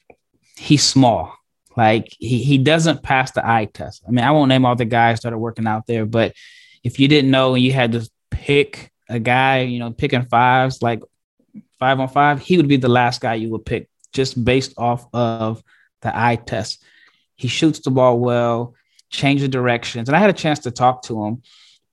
[0.56, 1.36] he's small.
[1.78, 4.04] Like he he doesn't pass the eye test.
[4.08, 6.34] I mean, I won't name all the guys that are working out there, but
[6.84, 8.10] if you didn't know and you had to
[8.44, 11.02] pick a guy, you know, picking fives like
[11.80, 15.08] five on five, he would be the last guy you would pick just based off
[15.14, 15.64] of
[16.02, 16.84] the eye test.
[17.36, 18.76] He shoots the ball well,
[19.10, 20.10] changes directions.
[20.10, 21.42] And I had a chance to talk to him.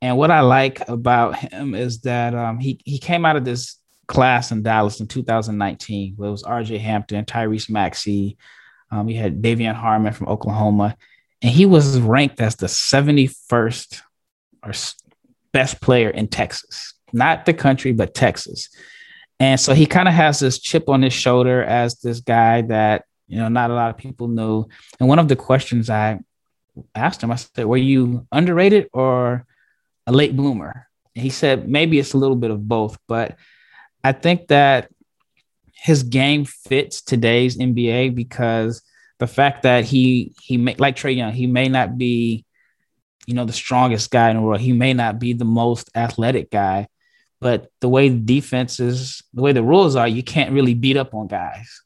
[0.03, 3.77] And what I like about him is that um, he, he came out of this
[4.09, 8.39] class in Dallas in 2019, where it was RJ Hampton, Tyrese Maxey.
[8.91, 10.97] Um, you had De'Vion Harmon from Oklahoma.
[11.43, 14.01] And he was ranked as the 71st
[14.65, 14.73] or
[15.53, 18.69] best player in Texas, not the country, but Texas.
[19.39, 23.05] And so he kind of has this chip on his shoulder as this guy that,
[23.27, 24.69] you know, not a lot of people know.
[24.99, 26.21] And one of the questions I
[26.95, 29.47] asked him, I said, Were you underrated or
[30.07, 30.87] a late bloomer?
[31.17, 33.37] And he said, Maybe it's a little bit of both, but
[34.05, 34.91] I think that
[35.73, 38.83] his game fits today's NBA because
[39.19, 42.45] the fact that he he may like Trae Young, he may not be
[43.27, 44.61] you know, the strongest guy in the world.
[44.61, 46.89] He may not be the most athletic guy,
[47.41, 51.15] but the way the defenses, the way the rules are, you can't really beat up
[51.15, 51.83] on guys.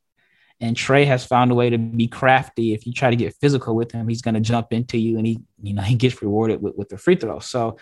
[0.61, 2.73] And Trae has found a way to be crafty.
[2.73, 5.27] If you try to get physical with him, he's going to jump into you, and
[5.27, 7.41] he, you know, he gets rewarded with, with the free throw.
[7.41, 7.79] So,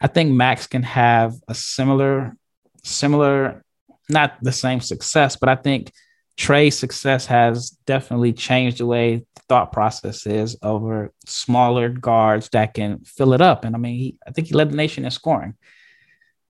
[0.00, 2.36] I think Max can have a similar,
[2.82, 3.64] similar,
[4.08, 5.92] not the same success, but I think
[6.36, 13.00] Trae's success has definitely changed the way thought process is over smaller guards that can
[13.04, 13.64] fill it up.
[13.64, 15.54] And I mean, he, I think he led the nation in scoring.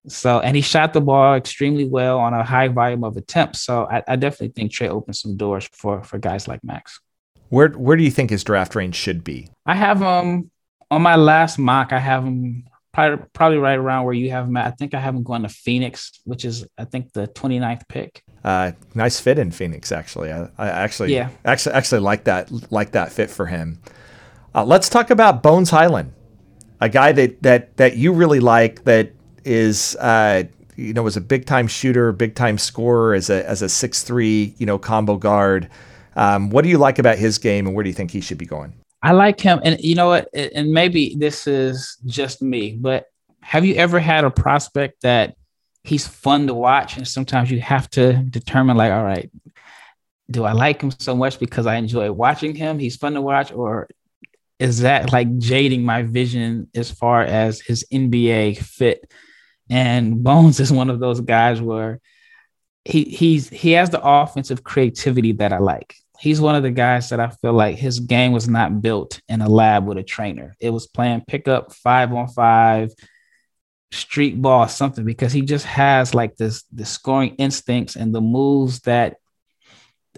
[0.07, 3.63] So, and he shot the ball extremely well on a high volume of attempts.
[3.63, 7.01] So, I, I definitely think Trae opened some doors for for guys like Max.
[7.49, 9.49] Where where do you think his draft range should be?
[9.65, 10.51] I have him um,
[10.91, 11.93] on my last mock.
[11.93, 14.67] I have him probably, probably right around where you have him at.
[14.67, 18.23] I think I have him going to Phoenix, which is I think the 29th pick.
[18.45, 20.31] Uh, nice fit in Phoenix, actually.
[20.31, 21.31] I, I actually, yeah.
[21.47, 23.81] actually, actually like that, like that fit for him.
[24.55, 26.13] Uh, let's talk about Bones Hyland,
[26.81, 28.85] a guy that that that you really like.
[28.85, 29.13] That
[29.45, 30.45] is, uh,
[30.77, 34.03] you know, was a big time shooter, big time scorer as a as a six
[34.03, 35.71] three, you know, combo guard.
[36.17, 38.39] Um, what do you like about his game, and where do you think he should
[38.39, 38.75] be going?
[39.03, 40.29] I like him, and you know what?
[40.35, 43.07] And maybe this is just me, but
[43.41, 45.37] have you ever had a prospect that
[45.85, 49.31] he's fun to watch and sometimes you have to determine like all right
[50.31, 52.79] do i like him so much because i enjoy watching him?
[52.79, 53.89] He's fun to watch or
[54.59, 59.13] is that like jading my vision as far as his nba fit?
[59.71, 62.01] And bones is one of those guys where
[62.85, 65.95] he he's he has the offensive creativity that i like.
[66.19, 69.43] He's one of the guys that i feel like his game was not built in
[69.43, 70.55] a lab with a trainer.
[70.61, 72.93] It was playing pickup five on five
[73.93, 78.81] street ball something because he just has like this the scoring instincts and the moves
[78.81, 79.17] that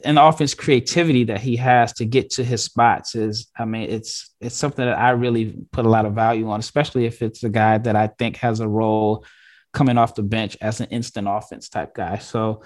[0.05, 4.35] and offense creativity that he has to get to his spots is I mean it's
[4.41, 7.49] it's something that I really put a lot of value on especially if it's a
[7.49, 9.25] guy that I think has a role
[9.73, 12.19] coming off the bench as an instant offense type guy.
[12.19, 12.63] So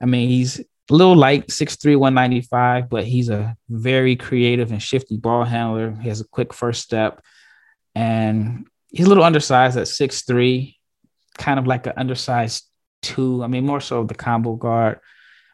[0.00, 5.16] I mean he's a little light 6'3 195 but he's a very creative and shifty
[5.16, 5.96] ball handler.
[6.00, 7.22] He has a quick first step
[7.94, 10.78] and he's a little undersized at six three,
[11.38, 12.64] kind of like an undersized
[13.02, 13.42] two.
[13.42, 15.00] I mean, more so the combo guard,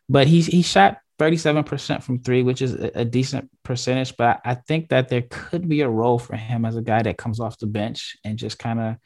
[0.08, 4.16] but he's he shot 37% from three, which is a, a decent percentage.
[4.16, 7.18] But I think that there could be a role for him as a guy that
[7.18, 8.96] comes off the bench and just kind of,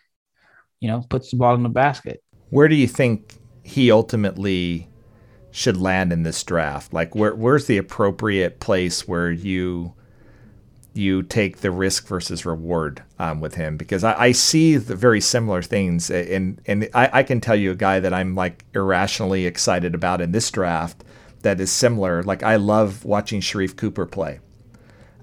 [0.81, 2.23] you know, puts the ball in the basket.
[2.51, 4.89] Where do you think he ultimately
[5.51, 6.95] should land in this draft?
[6.95, 9.95] Like, where where's the appropriate place where you
[10.97, 15.21] you take the risk versus reward um, with him because I, I, see the very
[15.21, 19.47] similar things and and I, I, can tell you a guy that I'm like irrationally
[19.47, 21.05] excited about in this draft
[21.43, 22.23] that is similar.
[22.23, 24.41] Like I love watching Sharife Cooper play.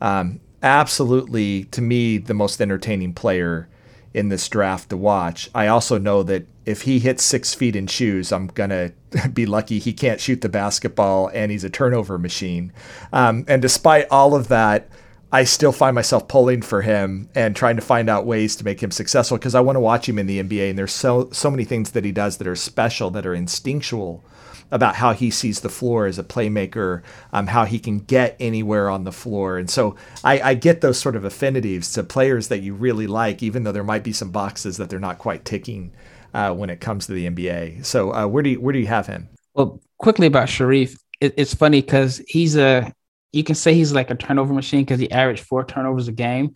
[0.02, 3.68] Um, absolutely, to me, the most entertaining player
[4.14, 5.50] in this draft to watch.
[5.56, 8.92] I also know that if he hits six feet in shoes, I'm gonna
[9.34, 12.72] be lucky he can't shoot the basketball and he's a turnover machine.
[13.12, 14.88] Um, and despite all of that
[15.34, 18.82] I still find myself pulling for him and trying to find out ways to make
[18.84, 20.70] him successful because I want to watch him in the NBA.
[20.70, 24.24] And there's so so many things that he does that are special, that are instinctual
[24.70, 28.92] about how he sees the floor as a playmaker, um, how he can get anywhere
[28.92, 29.58] on the floor.
[29.58, 33.44] And so I, I, get those sort of affinities to players that you really like,
[33.44, 35.94] even though there might be some boxes that they're not quite ticking
[36.34, 37.86] uh, when it comes to the NBA.
[37.86, 39.30] So uh, where do you, where do you have him?
[39.54, 42.92] Well, quickly about Sharife, it, it's funny because he's a
[43.34, 46.54] you can say he's like a turnover machine because he averaged four turnovers a game.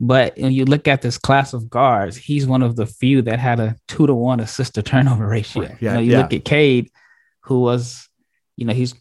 [0.00, 3.38] But when you look at this class of guards, he's one of the few that
[3.38, 5.62] had a two to one assist to turnover ratio.
[5.62, 6.18] Yeah, you, know, you yeah.
[6.22, 6.90] look at Cade,
[7.42, 8.08] who was,
[8.56, 8.94] you know, he's,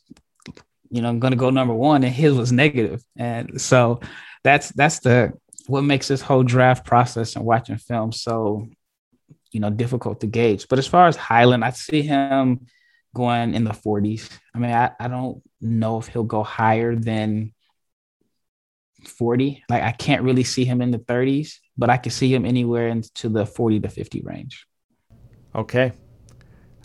[0.91, 3.03] you know, going to go number one, and his was negative.
[3.17, 4.01] And so
[4.43, 5.33] that's that's the
[5.65, 8.67] what makes this whole draft process and watching film so,
[9.51, 10.67] you know, difficult to gauge.
[10.67, 12.67] But as far as Hyland, I see him
[13.13, 14.29] going in the 40s.
[14.53, 17.53] I mean, I, I don't know if he'll go higher than
[19.07, 19.63] 40.
[19.69, 22.87] Like I can't really see him in the 30s, but I can see him anywhere
[22.87, 24.65] into the 40 to 50 range.
[25.55, 25.93] Okay.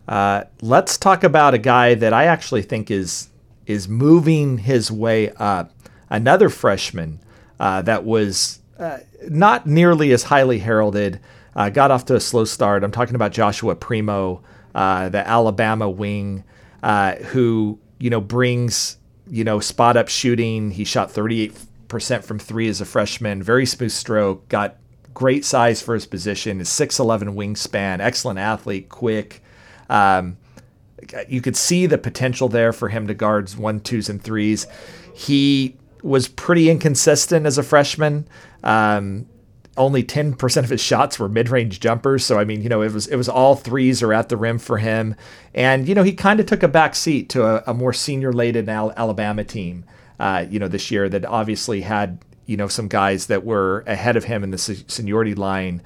[0.06, 3.28] Uh, let's talk about a guy that I actually think is
[3.66, 5.74] is moving his way up.
[6.08, 7.20] Another freshman
[7.60, 11.20] uh, that was uh, not nearly as highly heralded,
[11.54, 12.82] uh, got off to a slow start.
[12.82, 14.42] I'm talking about Joshua Primo,
[14.74, 16.44] uh, the Alabama wing,
[16.82, 18.96] uh, who you know brings
[19.28, 20.70] you know spot up shooting.
[20.70, 23.42] He shot 38% from three as a freshman.
[23.42, 24.48] Very smooth stroke.
[24.48, 24.76] Got
[25.14, 26.60] great size for his position.
[26.60, 28.00] His 6'11 wingspan.
[28.00, 28.88] Excellent athlete.
[28.88, 29.42] Quick.
[29.88, 30.36] Um,
[31.28, 34.66] you could see the potential there for him to guard one, twos, and threes.
[35.14, 38.28] He was pretty inconsistent as a freshman.
[38.62, 39.26] Um,
[39.78, 42.26] only 10% of his shots were mid-range jumpers.
[42.26, 44.58] So i mean you know it was it was all threes or at the rim
[44.58, 45.14] for him.
[45.54, 48.32] And you know he kind of took a back seat to a, a more senior
[48.32, 49.84] laden alabama team
[50.20, 54.16] uh, you know this year that obviously had you know some guys that were ahead
[54.16, 55.82] of him in the seniority line.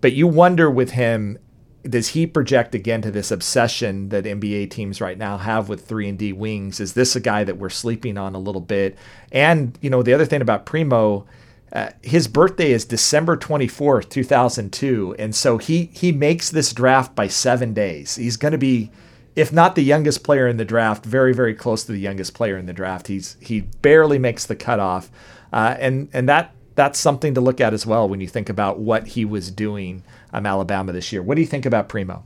[0.00, 1.38] But you wonder with him
[1.82, 6.10] does he project again to this obsession that NBA teams right now have with 3
[6.10, 6.78] and D wings?
[6.78, 8.98] Is this a guy that we're sleeping on a little bit?
[9.32, 11.26] And you know the other thing about Primo
[11.72, 15.14] uh, his birthday is December 24th, 2002.
[15.18, 18.16] And so he, he makes this draft by seven days.
[18.16, 18.90] He's going to be,
[19.36, 22.56] if not the youngest player in the draft, very, very close to the youngest player
[22.56, 23.06] in the draft.
[23.06, 25.10] He's, he barely makes the cutoff.
[25.52, 28.80] Uh, and, and that, that's something to look at as well when you think about
[28.80, 30.02] what he was doing
[30.32, 31.22] um, Alabama this year.
[31.22, 32.24] What do you think about Primo?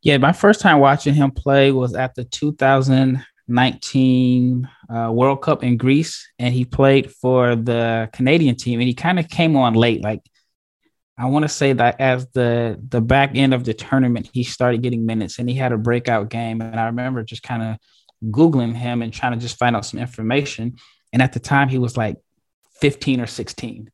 [0.00, 5.62] Yeah, my first time watching him play was at the 2000 19 uh, World Cup
[5.62, 8.80] in Greece, and he played for the Canadian team.
[8.80, 10.02] And he kind of came on late.
[10.02, 10.20] Like
[11.16, 14.82] I want to say that as the the back end of the tournament, he started
[14.82, 16.60] getting minutes, and he had a breakout game.
[16.60, 17.76] And I remember just kind of
[18.30, 20.76] googling him and trying to just find out some information.
[21.12, 22.16] And at the time, he was like
[22.80, 23.90] 15 or 16,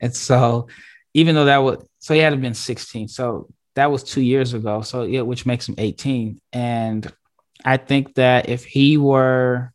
[0.00, 0.68] and so
[1.14, 3.08] even though that was so he had been 16.
[3.08, 4.82] So that was two years ago.
[4.82, 6.40] So yeah, which makes him 18.
[6.52, 7.12] And
[7.64, 9.72] I think that if he were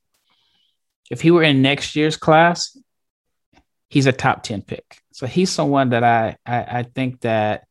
[1.13, 2.75] if he were in next year's class,
[3.87, 4.97] he's a top 10 pick.
[5.11, 7.67] So he's someone that I I, I think that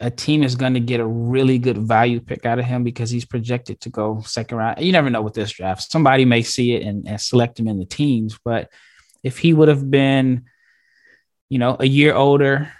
[0.00, 3.10] a team is going to get a really good value pick out of him because
[3.10, 4.80] he's projected to go second round.
[4.80, 5.90] You never know with this draft.
[5.90, 8.70] Somebody may see it and, and select him in the teams, but
[9.24, 10.44] if he would have been,
[11.48, 12.70] you know, a year older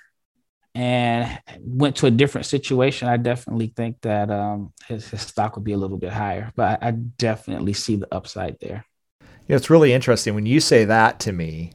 [0.74, 5.64] and went to a different situation, I definitely think that um, his, his stock would
[5.64, 6.52] be a little bit higher.
[6.54, 8.84] But I, I definitely see the upside there.
[9.48, 11.72] Yeah, it's really interesting when you say that to me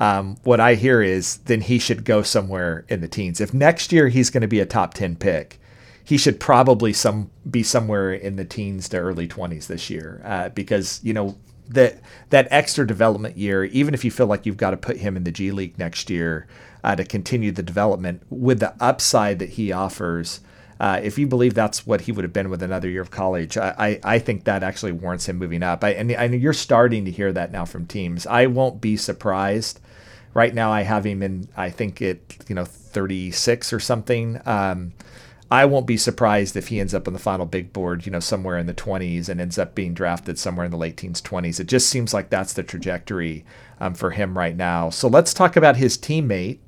[0.00, 3.40] um, what I hear is then he should go somewhere in the teens.
[3.40, 5.60] If next year he's going to be a top 10 pick,
[6.02, 10.48] he should probably some be somewhere in the teens to early 20s this year uh,
[10.50, 11.98] because, you know, that
[12.28, 15.24] that extra development year, even if you feel like you've got to put him in
[15.24, 16.46] the G League next year
[16.82, 20.40] uh, to continue the development with the upside that he offers,
[20.80, 23.56] uh, if you believe that's what he would have been with another year of college,
[23.56, 25.84] I, I, I think that actually warrants him moving up.
[25.84, 28.26] I, and know you're starting to hear that now from teams.
[28.26, 29.80] I won't be surprised
[30.34, 34.40] Right now, I have him in, I think it, you know, 36 or something.
[34.44, 34.92] Um,
[35.48, 38.18] I won't be surprised if he ends up on the final big board, you know,
[38.18, 41.60] somewhere in the 20s and ends up being drafted somewhere in the late teens, 20s.
[41.60, 43.44] It just seems like that's the trajectory
[43.78, 44.90] um, for him right now.
[44.90, 46.58] So let's talk about his teammate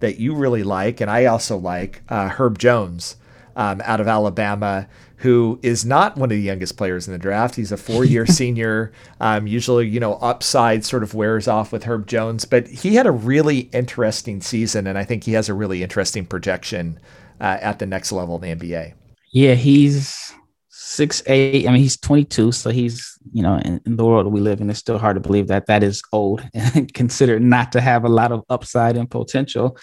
[0.00, 3.16] that you really like, and I also like, uh, Herb Jones
[3.56, 4.88] um, out of Alabama
[5.22, 7.54] who is not one of the youngest players in the draft.
[7.54, 8.90] He's a four-year senior.
[9.20, 13.06] Um, usually, you know, upside sort of wears off with Herb Jones, but he had
[13.06, 16.98] a really interesting season, and I think he has a really interesting projection
[17.40, 18.94] uh, at the next level in the NBA.
[19.30, 20.34] Yeah, he's
[20.70, 21.68] six eight.
[21.68, 24.70] I mean, he's 22, so he's you know in, in, the world we live in,
[24.70, 28.08] it's still hard to believe that that is old and considered not to have a
[28.08, 29.78] lot of upside and potential.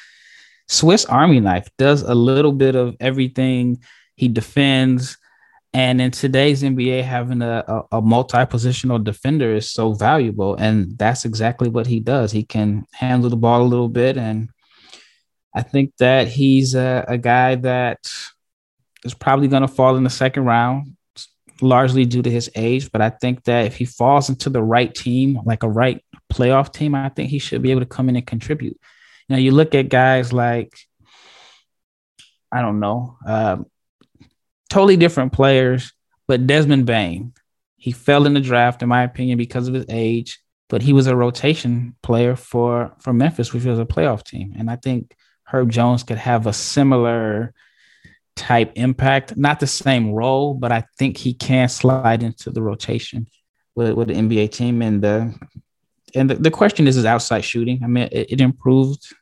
[0.70, 3.84] Swiss Army knife does a little bit of everything.
[4.16, 5.18] He defends
[5.74, 10.56] and in today's NBA, having a, a, a multi positional defender is so valuable.
[10.56, 12.32] And that's exactly what he does.
[12.32, 14.18] He can handle the ball a little bit.
[14.18, 14.50] And
[15.54, 18.00] I think that he's a, a guy that
[19.04, 20.96] is probably going to fall in the second round,
[21.62, 22.92] largely due to his age.
[22.92, 26.04] But I think that if he falls into the right team, like a right
[26.34, 28.80] playoff team, I think he should be able to come in and contribute.
[29.30, 30.76] You know, you look at guys like,
[32.52, 33.68] I don't know, um,
[34.70, 35.94] totally different players.
[36.28, 37.34] But Desmond Bane,
[37.78, 40.40] he fell in the draft, in my opinion, because of his age.
[40.68, 44.54] But he was a rotation player for for Memphis, which was a playoff team.
[44.58, 47.54] And I think Herb Jones could have a similar
[48.36, 53.28] type impact, not the same role, but I think he can slide into the rotation
[53.76, 54.82] with, with the NBA team.
[54.82, 55.36] And the
[56.16, 57.82] and the, the question is his outside shooting.
[57.84, 59.14] I mean, it, it improved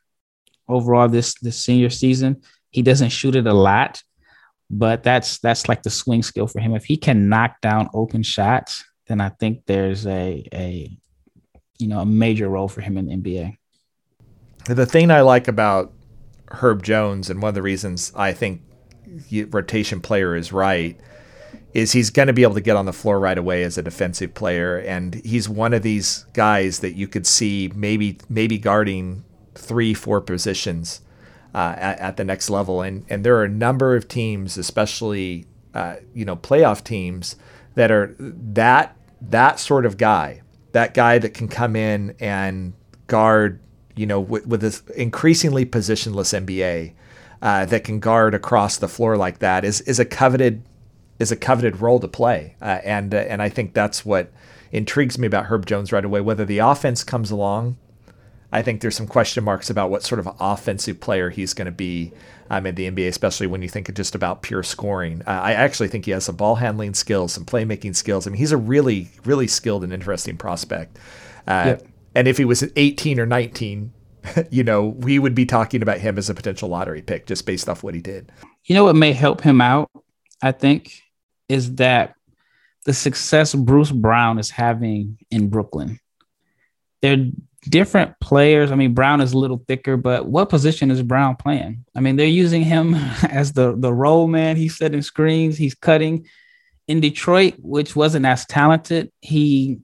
[0.68, 2.42] overall this this senior season.
[2.70, 4.02] He doesn't shoot it a lot,
[4.70, 6.74] but that's that's like the swing skill for him.
[6.74, 10.98] If he can knock down open shots, then I think there's a a
[11.78, 13.56] you know a major role for him in the NBA.
[14.66, 15.92] The thing I like about
[16.50, 18.62] Herb Jones, and one of the reasons I think
[19.50, 20.98] rotation player is right,
[21.72, 23.82] is he's going to be able to get on the floor right away as a
[23.82, 29.24] defensive player, and he's one of these guys that you could see maybe maybe guarding
[29.58, 31.02] three, four positions
[31.54, 32.82] uh, at, at, the next level.
[32.82, 37.36] And and there are a number of teams, especially uh, you know playoff teams,
[37.74, 40.42] that are that that sort of guy,
[40.72, 42.72] that guy that can come in and
[43.06, 43.60] guard,
[43.96, 46.94] you know, with, with this increasingly positionless NBA.
[47.40, 50.60] Uh, that can guard across the floor like that is is a coveted
[51.20, 54.32] is a coveted role to play, uh, and uh, and I think that's what
[54.72, 56.20] intrigues me about Herb Jones right away.
[56.20, 57.76] Whether the offense comes along
[58.50, 61.72] I think there's some question marks about what sort of offensive player he's going to
[61.72, 62.12] be
[62.50, 65.22] um, in the NBA, especially when you think just about pure scoring.
[65.26, 68.26] Uh, I actually think he has some ball handling skills, some playmaking skills.
[68.26, 70.98] I mean, he's a really, really skilled and interesting prospect.
[71.46, 71.86] Uh, yep.
[72.14, 73.92] And if he was 18 or 19,
[74.50, 77.68] you know, we would be talking about him as a potential lottery pick just based
[77.68, 78.32] off what he did.
[78.64, 79.90] You know what may help him out,
[80.42, 81.02] I think,
[81.48, 82.14] is that
[82.84, 86.00] the success Bruce Brown is having in Brooklyn.
[87.02, 87.30] They're
[87.62, 88.70] different players.
[88.70, 91.84] I mean, Brown is a little thicker, but what position is Brown playing?
[91.94, 92.94] I mean, they're using him
[93.30, 94.56] as the the roll man.
[94.56, 95.56] He's setting screens.
[95.56, 96.26] He's cutting.
[96.86, 99.80] In Detroit, which wasn't as talented, he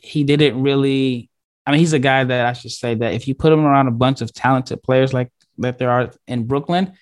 [0.00, 1.30] he didn't really.
[1.66, 3.88] I mean, he's a guy that I should say that if you put him around
[3.88, 6.92] a bunch of talented players like that there are in Brooklyn,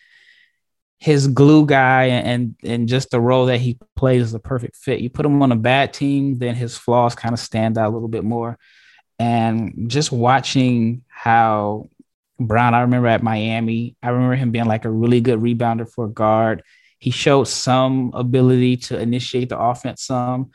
[0.99, 5.01] his glue guy and and just the role that he plays is a perfect fit.
[5.01, 7.95] You put him on a bad team, then his flaws kind of stand out a
[7.95, 8.59] little bit more
[9.19, 11.89] and just watching how
[12.39, 16.05] Brown, I remember at Miami, I remember him being like a really good rebounder for
[16.05, 16.62] a guard.
[16.99, 20.51] He showed some ability to initiate the offense some.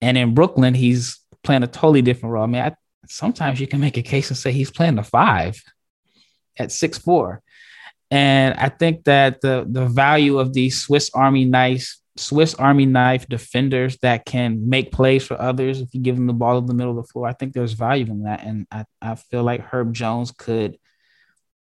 [0.00, 2.44] And in Brooklyn, he's playing a totally different role.
[2.44, 2.74] I mean, I,
[3.06, 5.62] sometimes you can make a case and say he's playing the five
[6.58, 7.42] at six four.
[8.10, 13.26] And I think that the the value of these Swiss Army knife Swiss Army knife
[13.26, 16.74] defenders that can make plays for others if you give them the ball in the
[16.74, 18.44] middle of the floor, I think there's value in that.
[18.44, 20.78] And I, I feel like Herb Jones could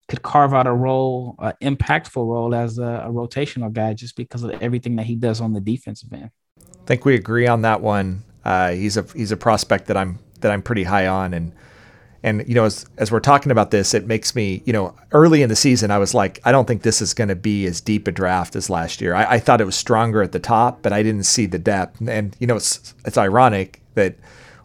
[0.08, 4.44] could carve out a role, an impactful role as a, a rotational guy just because
[4.44, 6.30] of everything that he does on the defensive end.
[6.58, 8.22] I think we agree on that one.
[8.44, 11.52] Uh, he's a he's a prospect that I'm that I'm pretty high on, and
[12.22, 15.42] and you know as as we're talking about this, it makes me you know early
[15.42, 17.80] in the season I was like I don't think this is going to be as
[17.80, 19.14] deep a draft as last year.
[19.14, 22.00] I, I, thought it was stronger at the top, but I didn't see the depth.
[22.06, 24.16] And you know it's it's ironic that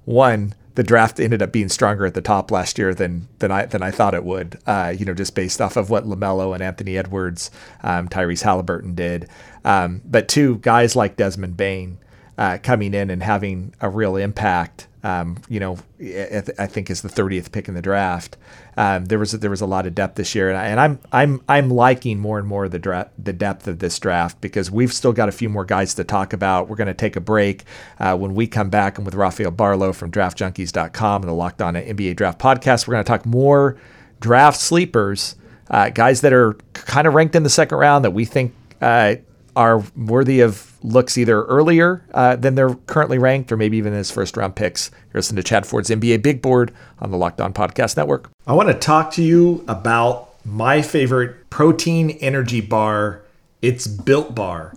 [0.06, 3.66] one the draft ended up being stronger at the top last year than than I
[3.66, 4.60] than I thought it would.
[4.66, 7.52] Uh, you know, just based off of what Lamelo and Anthony Edwards,
[7.84, 9.30] um, Tyrese Halliburton did.
[9.66, 11.98] Um, but two guys like Desmond Bane
[12.38, 14.88] uh, coming in and having a real impact.
[15.04, 18.38] Um, you know, I think is the 30th pick in the draft.
[18.78, 21.00] Um, there was there was a lot of depth this year, and, I, and I'm
[21.12, 24.94] I'm I'm liking more and more the dra- the depth of this draft because we've
[24.94, 26.70] still got a few more guys to talk about.
[26.70, 27.64] We're going to take a break
[28.00, 31.74] uh, when we come back, and with Rafael Barlowe from DraftJunkies.com and the Locked On
[31.74, 33.78] NBA Draft podcast, we're going to talk more
[34.20, 35.36] draft sleepers,
[35.72, 39.16] uh, guys that are kind of ranked in the second round that we think uh,
[39.56, 44.12] are worthy of looks either earlier uh, than they're currently ranked or maybe even as
[44.12, 44.92] first round picks.
[45.14, 48.30] You're listening to Chad Ford's NBA Big Board on the Locked On Podcast Network.
[48.48, 53.22] I want to talk to you about my favorite protein energy bar.
[53.62, 54.76] It's Built Bar.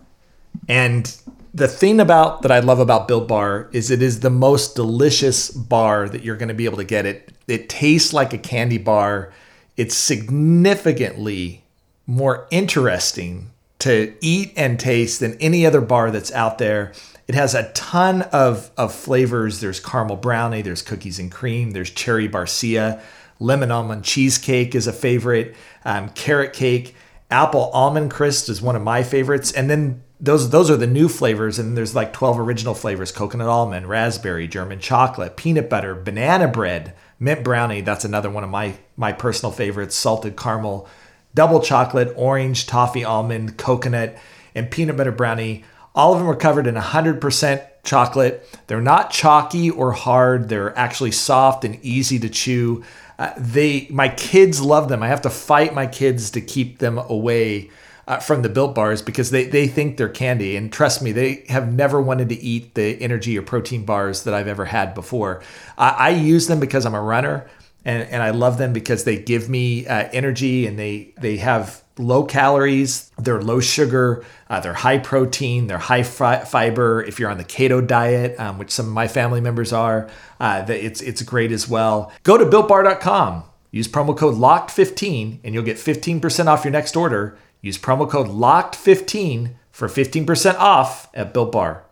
[0.68, 1.14] And
[1.54, 5.50] the thing about that I love about Built Bar is it is the most delicious
[5.50, 7.06] bar that you're going to be able to get.
[7.06, 9.32] It it tastes like a candy bar.
[9.76, 11.64] It's significantly
[12.06, 13.50] more interesting
[13.80, 16.92] to eat and taste than any other bar that's out there.
[17.26, 19.60] It has a ton of, of flavors.
[19.60, 23.00] There's caramel brownie, there's cookies and cream, there's cherry barcia,
[23.40, 25.54] lemon almond cheesecake is a favorite,
[25.84, 26.94] um, carrot cake,
[27.30, 31.08] apple almond crisp is one of my favorites, and then those those are the new
[31.08, 36.48] flavors, and there's like 12 original flavors: coconut almond, raspberry, German chocolate, peanut butter, banana
[36.48, 37.80] bread, mint brownie.
[37.80, 40.88] That's another one of my my personal favorites: salted caramel
[41.34, 44.16] double chocolate, orange, toffee almond, coconut,
[44.54, 45.64] and peanut butter brownie.
[45.94, 48.58] All of them are covered in 100% chocolate.
[48.66, 50.48] They're not chalky or hard.
[50.48, 52.84] They're actually soft and easy to chew.
[53.18, 55.02] Uh, they, my kids love them.
[55.02, 57.70] I have to fight my kids to keep them away
[58.06, 60.56] uh, from the built bars because they, they think they're candy.
[60.56, 64.34] And trust me, they have never wanted to eat the energy or protein bars that
[64.34, 65.42] I've ever had before.
[65.78, 67.48] I, I use them because I'm a runner
[67.84, 71.82] and, and I love them because they give me uh, energy and they they have
[71.98, 77.02] low calories, they're low sugar, uh, they're high protein, they're high fi- fiber.
[77.02, 80.08] If you're on the keto diet, um, which some of my family members are,
[80.40, 82.12] uh, it's it's great as well.
[82.22, 83.44] Go to builtbar.com.
[83.70, 87.36] Use promo code LOCKED15 and you'll get 15% off your next order.
[87.60, 91.83] Use promo code LOCKED15 for 15% off at Built Bar.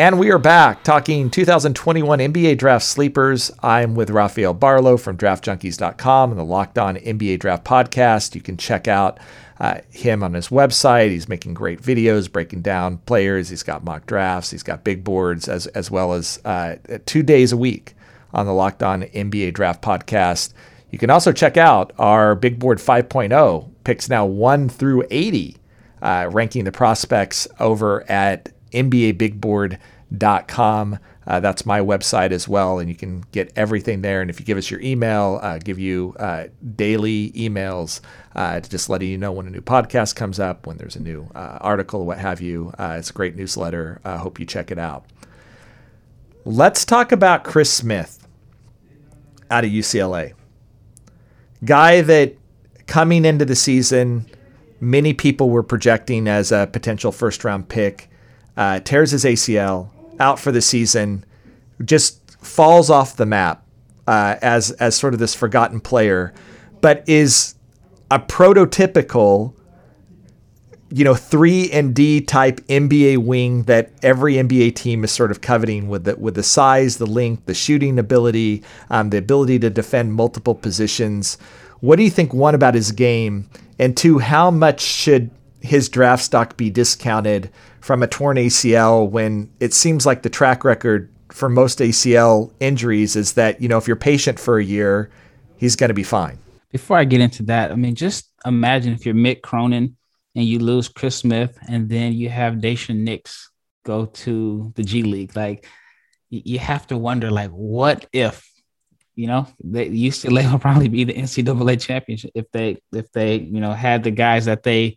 [0.00, 3.50] And we are back talking 2021 NBA Draft Sleepers.
[3.62, 8.34] I'm with Rafael Barlowe from DraftJunkies.com and the Locked On NBA Draft Podcast.
[8.34, 9.20] You can check out
[9.58, 11.10] uh, him on his website.
[11.10, 13.50] He's making great videos breaking down players.
[13.50, 14.50] He's got mock drafts.
[14.50, 17.92] He's got big boards as as well as uh, two days a week
[18.32, 20.54] on the Locked On NBA Draft Podcast.
[20.90, 25.58] You can also check out our Big Board 5.0 picks now one through 80,
[26.00, 30.98] uh, ranking the prospects over at NBABigBoard.com.
[31.26, 34.20] Uh, that's my website as well, and you can get everything there.
[34.20, 38.00] And if you give us your email, uh, give you uh, daily emails,
[38.34, 41.28] uh, just letting you know when a new podcast comes up, when there's a new
[41.34, 42.72] uh, article, what have you.
[42.78, 44.00] Uh, it's a great newsletter.
[44.04, 45.04] I hope you check it out.
[46.44, 48.26] Let's talk about Chris Smith
[49.50, 50.32] out of UCLA.
[51.64, 52.34] Guy that
[52.86, 54.26] coming into the season,
[54.80, 58.09] many people were projecting as a potential first round pick
[58.60, 59.88] uh, tears his ACL,
[60.20, 61.24] out for the season,
[61.82, 63.64] just falls off the map
[64.06, 66.34] uh, as as sort of this forgotten player,
[66.82, 67.54] but is
[68.10, 69.54] a prototypical
[70.92, 75.40] you know, three and D type NBA wing that every NBA team is sort of
[75.40, 79.70] coveting with the with the size, the length, the shooting ability, um, the ability to
[79.70, 81.38] defend multiple positions.
[81.78, 82.34] What do you think?
[82.34, 83.48] One about his game,
[83.78, 85.30] and two, how much should
[85.60, 87.50] his draft stock be discounted
[87.80, 93.16] from a torn ACL when it seems like the track record for most ACL injuries
[93.16, 95.10] is that you know if you're patient for a year,
[95.56, 96.38] he's going to be fine.
[96.70, 99.96] Before I get into that, I mean, just imagine if you're Mick Cronin
[100.34, 103.50] and you lose Chris Smith, and then you have Daishen Nix
[103.84, 105.36] go to the G League.
[105.36, 105.66] Like
[106.28, 108.48] you have to wonder, like, what if,
[109.16, 113.60] you know, they, UCLA will probably be the NCAA championship if they if they you
[113.60, 114.96] know had the guys that they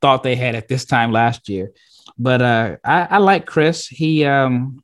[0.00, 1.72] thought they had at this time last year.
[2.18, 3.86] But uh, I, I like Chris.
[3.86, 4.82] He um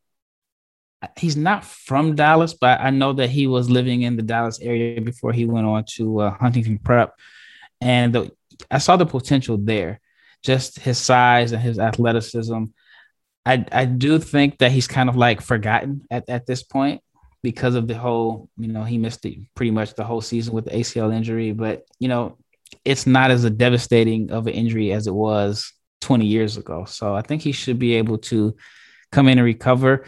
[1.17, 5.01] he's not from Dallas, but I know that he was living in the Dallas area
[5.01, 7.15] before he went on to uh, Huntington Prep,
[7.81, 8.31] and the,
[8.71, 10.01] I saw the potential there,
[10.43, 12.65] just his size and his athleticism.
[13.47, 17.03] I I do think that he's kind of like forgotten at, at this point
[17.43, 20.65] because of the whole, you know, he missed it pretty much the whole season with
[20.65, 21.53] the ACL injury.
[21.53, 22.39] But you know,
[22.85, 25.73] it's not as a devastating of an injury as it was
[26.03, 26.85] 20 years ago.
[26.85, 28.57] So I think he should be able to
[29.11, 30.07] come in and recover.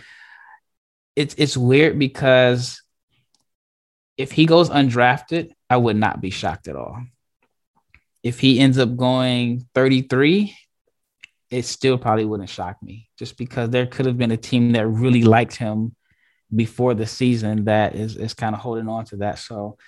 [1.15, 2.83] It's it's weird because
[4.19, 7.03] if he goes undrafted, I would not be shocked at all
[8.27, 10.53] if he ends up going 33,
[11.49, 14.89] it still probably wouldn't shock me just because there could have been a team that
[14.89, 15.95] really liked him
[16.53, 19.39] before the season that is, is kind of holding on to that.
[19.39, 19.79] So,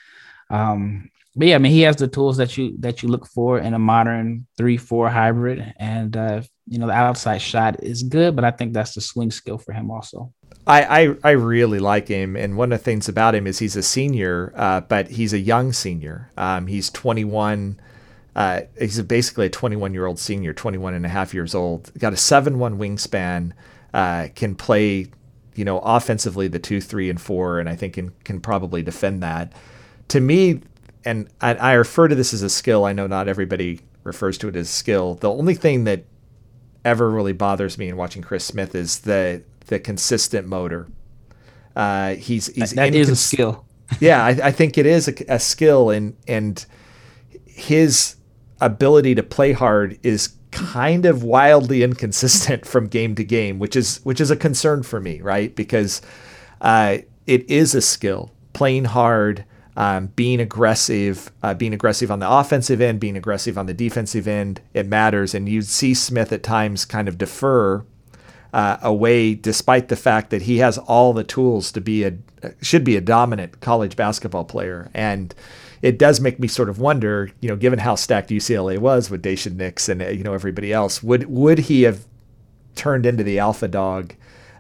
[0.51, 3.59] um, but yeah, I mean, he has the tools that you that you look for
[3.59, 8.35] in a modern three four hybrid, and uh, you know the outside shot is good,
[8.35, 10.33] but I think that's the swing skill for him also.
[10.67, 13.77] I, I, I really like him, and one of the things about him is he's
[13.77, 16.31] a senior, uh, but he's a young senior.
[16.37, 17.81] Um, he's 21
[18.39, 21.91] uh, he's basically a 21 year old senior, 21 and a half years old.
[21.99, 23.51] Got a 7 1 wingspan,
[23.93, 25.09] uh, can play,
[25.57, 29.25] you know, offensively the 2, 3, and 4, and I think can, can probably defend
[29.25, 29.53] that.
[30.09, 30.61] To me,
[31.05, 34.49] and I, I refer to this as a skill, I know not everybody refers to
[34.49, 35.15] it as skill.
[35.15, 36.05] The only thing that
[36.85, 40.89] ever really bothers me in watching Chris Smith is the the consistent motor.
[41.77, 43.65] Uh, he's he's that, incons- is a skill.
[44.01, 46.65] yeah, I, I, think it is a, a skill, and and
[47.47, 48.17] his
[48.61, 54.01] ability to play hard is kind of wildly inconsistent from game to game, which is
[54.05, 55.55] which is a concern for me, right?
[55.55, 56.03] Because
[56.61, 58.33] uh, it is a skill.
[58.55, 59.45] Playing hard,
[59.79, 64.27] um, being aggressive, uh, being aggressive on the offensive end, being aggressive on the defensive
[64.27, 65.37] end, it matters.
[65.37, 67.85] And you'd see Smith at times kind of defer
[68.53, 72.15] uh, away, despite the fact that he has all the tools to be a
[72.61, 75.35] should be a dominant college basketball player and
[75.83, 79.23] it does make me sort of wonder, you know, given how stacked UCLA was with
[79.23, 82.05] Daishen Nix and uh, you know everybody else, would would he have
[82.75, 84.15] turned into the alpha dog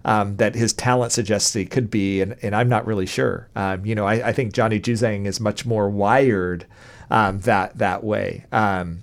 [0.04, 2.20] um, that his talent suggests he could be?
[2.20, 3.48] And, and I'm not really sure.
[3.56, 6.66] Um, you know, I, I, think Johnny Juzang is much more wired
[7.10, 8.44] um, that that way.
[8.52, 9.02] Um,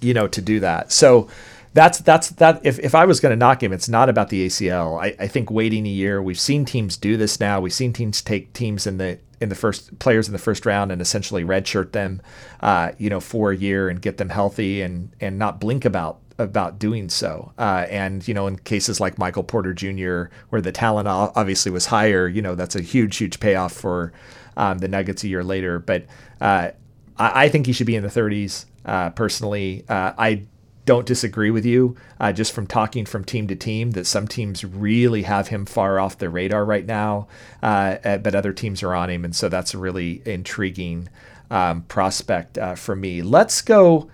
[0.00, 0.92] you know, to do that.
[0.92, 1.28] So
[1.74, 2.60] that's that's that.
[2.64, 5.00] If, if I was going to knock him, it's not about the ACL.
[5.00, 6.22] I, I think waiting a year.
[6.22, 7.60] We've seen teams do this now.
[7.60, 10.90] We've seen teams take teams in the in the first players in the first round
[10.90, 12.20] and essentially redshirt them,
[12.60, 16.18] uh, you know, for a year and get them healthy and and not blink about
[16.38, 17.52] about doing so.
[17.58, 21.86] Uh, and you know, in cases like Michael Porter Jr., where the talent obviously was
[21.86, 24.12] higher, you know, that's a huge huge payoff for
[24.56, 25.78] um, the Nuggets a year later.
[25.78, 26.04] But
[26.40, 26.70] uh,
[27.16, 28.66] I, I, think he should be in the 30s.
[28.84, 30.44] Uh, personally, uh, I
[30.84, 34.64] don't disagree with you uh, just from talking from team to team that some teams
[34.64, 37.28] really have him far off the radar right now,
[37.62, 39.24] uh, but other teams are on him.
[39.24, 41.08] And so that's a really intriguing
[41.50, 43.22] um, prospect for me.
[43.22, 44.10] Let's go.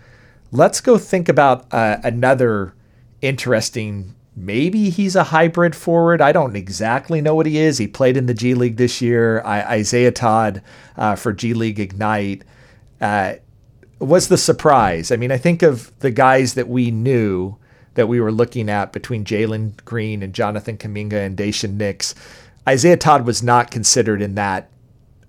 [0.55, 2.75] Let's go think about uh, another
[3.21, 4.15] interesting.
[4.37, 6.21] Maybe he's a hybrid forward.
[6.21, 7.79] I don't exactly know what he is.
[7.79, 9.43] He played in the G League this year.
[9.45, 10.63] I, Isaiah Todd
[10.97, 12.45] uh, for G League Ignite
[13.99, 15.11] was the surprise.
[15.11, 17.57] I mean, I think of the guys that we knew
[17.95, 22.15] that we were looking at between Jalen Green and Jonathan Kuminga and Daishen Nix.
[22.69, 24.71] Isaiah Todd was not considered in that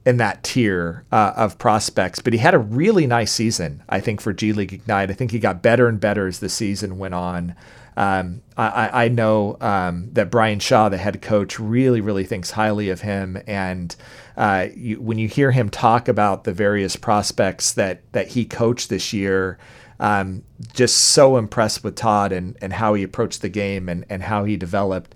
[0.05, 4.21] in that tier uh, of prospects, but he had a really nice season, I think,
[4.21, 5.09] for G League Ignite.
[5.09, 7.55] I think he got better and better as the season went on.
[7.97, 12.89] Um, I, I, know um, that Brian Shaw, the head coach, really, really thinks highly
[12.89, 13.41] of him.
[13.47, 13.95] And
[14.35, 18.89] uh, you, when you hear him talk about the various prospects that that he coached
[18.89, 19.57] this year,
[20.01, 20.43] um,
[20.73, 24.43] just so impressed with Todd and, and how he approached the game and, and how
[24.43, 25.15] he developed.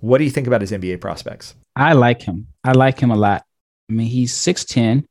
[0.00, 1.54] What do you think about his NBA prospects?
[1.76, 2.48] I like him.
[2.64, 3.44] I like him a lot.
[3.92, 5.04] I mean, he's 6'10,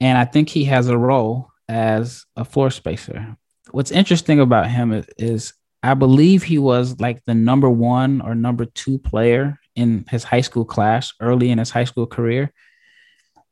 [0.00, 3.36] and I think he has a role as a floor spacer
[3.72, 8.34] what's interesting about him is, is I believe he was like the number one or
[8.34, 12.52] number two player in his high school class early in his high school career.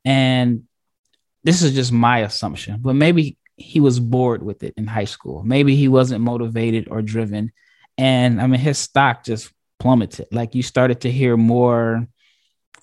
[0.04, 0.64] And
[1.42, 5.42] this is just my assumption, but maybe he was bored with it in high school.
[5.42, 7.52] Maybe he wasn't motivated or driven.
[7.98, 10.28] And I mean, his stock just plummeted.
[10.30, 12.06] Like you started to hear more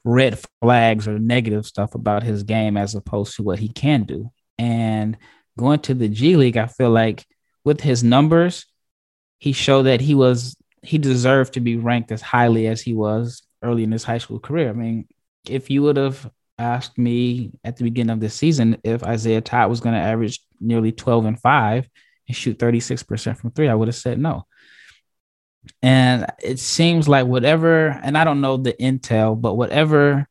[0.03, 4.31] red flags or negative stuff about his game as opposed to what he can do.
[4.57, 5.17] And
[5.57, 7.25] going to the G League, I feel like
[7.63, 8.65] with his numbers,
[9.39, 13.43] he showed that he was he deserved to be ranked as highly as he was
[13.61, 14.69] early in his high school career.
[14.69, 15.07] I mean,
[15.47, 19.69] if you would have asked me at the beginning of the season if Isaiah Todd
[19.69, 21.89] was going to average nearly 12 and 5
[22.27, 24.45] and shoot 36% from 3, I would have said no.
[25.81, 30.27] And it seems like whatever, and I don't know the intel, but whatever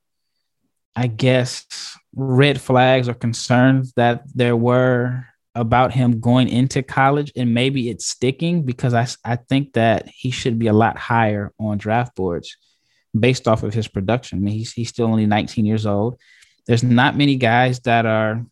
[0.97, 7.55] I guess red flags or concerns that there were about him going into college and
[7.55, 11.79] maybe it's sticking because I, I think that he should be a lot higher on
[11.79, 12.57] draft boards
[13.19, 14.39] based off of his production.
[14.39, 16.19] I mean, he's, he's still only 19 years old.
[16.67, 18.45] There's not many guys that are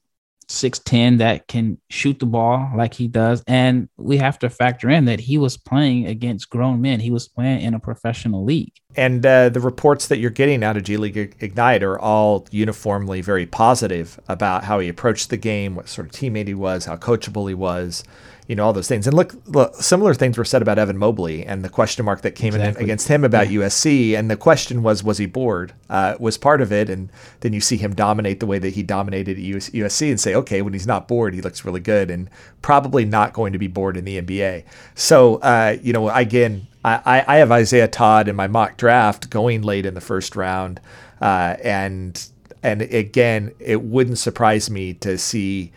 [0.55, 3.43] 6'10 that can shoot the ball like he does.
[3.47, 7.01] And we have to factor in that he was playing against grown men.
[7.01, 8.73] He was playing in a professional league.
[8.97, 13.21] And uh, the reports that you're getting out of G League Ignite are all uniformly
[13.21, 16.97] very positive about how he approached the game, what sort of teammate he was, how
[16.97, 18.05] coachable he was
[18.47, 19.07] you know all those things.
[19.07, 22.33] And look, look, similar things were said about Evan Mobley and the question mark that
[22.33, 22.81] came exactly.
[22.81, 23.61] in against him about yeah.
[23.61, 24.19] USC.
[24.19, 25.73] And the question was, was he bored?
[25.89, 26.91] Uh, was part of it.
[26.91, 30.35] And then you see him dominate the way that he dominated at USC and say,
[30.35, 32.29] okay, when he's not bored, he looks really good, and
[32.61, 34.65] probably not going to be bored in the NBA.
[34.95, 39.63] So uh, you know, again, I, I have Isaiah Todd in my mock draft going
[39.63, 40.81] late in the first round,
[41.21, 42.29] uh, and
[42.63, 45.73] and again, it wouldn't surprise me to see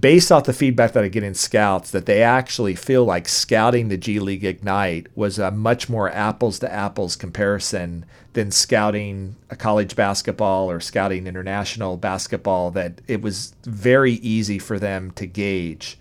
[0.00, 3.88] based off the feedback that I get in scouts, that they actually feel like scouting
[3.88, 9.56] the G League Ignite was a much more apples to apples comparison than scouting a
[9.56, 12.70] college basketball or scouting international basketball.
[12.70, 15.98] That it was very easy for them to gauge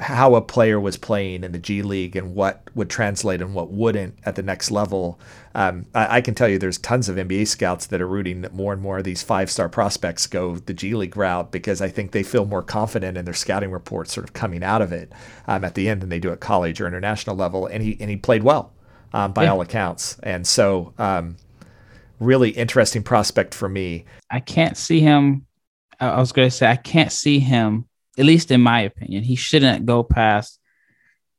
[0.00, 3.70] how a player was playing in the G League and what would translate and what
[3.70, 5.18] wouldn't at the next level.
[5.54, 8.54] Um, I, I, can tell you there's tons of NBA scouts that are rooting that
[8.54, 11.88] more and more of these five star prospects go the G League route because I
[11.88, 15.12] think they feel more confident in their scouting reports sort of coming out of it
[15.48, 17.66] um, at the end than they do at college or international level.
[17.66, 18.72] And he, and he played well
[19.12, 19.52] um, by yeah.
[19.52, 20.18] all accounts.
[20.22, 21.36] And so, um,
[22.20, 24.04] really interesting prospect for me.
[24.30, 25.46] I can't see him.
[26.00, 27.87] I was going to say, I can't see him
[28.18, 30.58] at least in my opinion, he shouldn't go past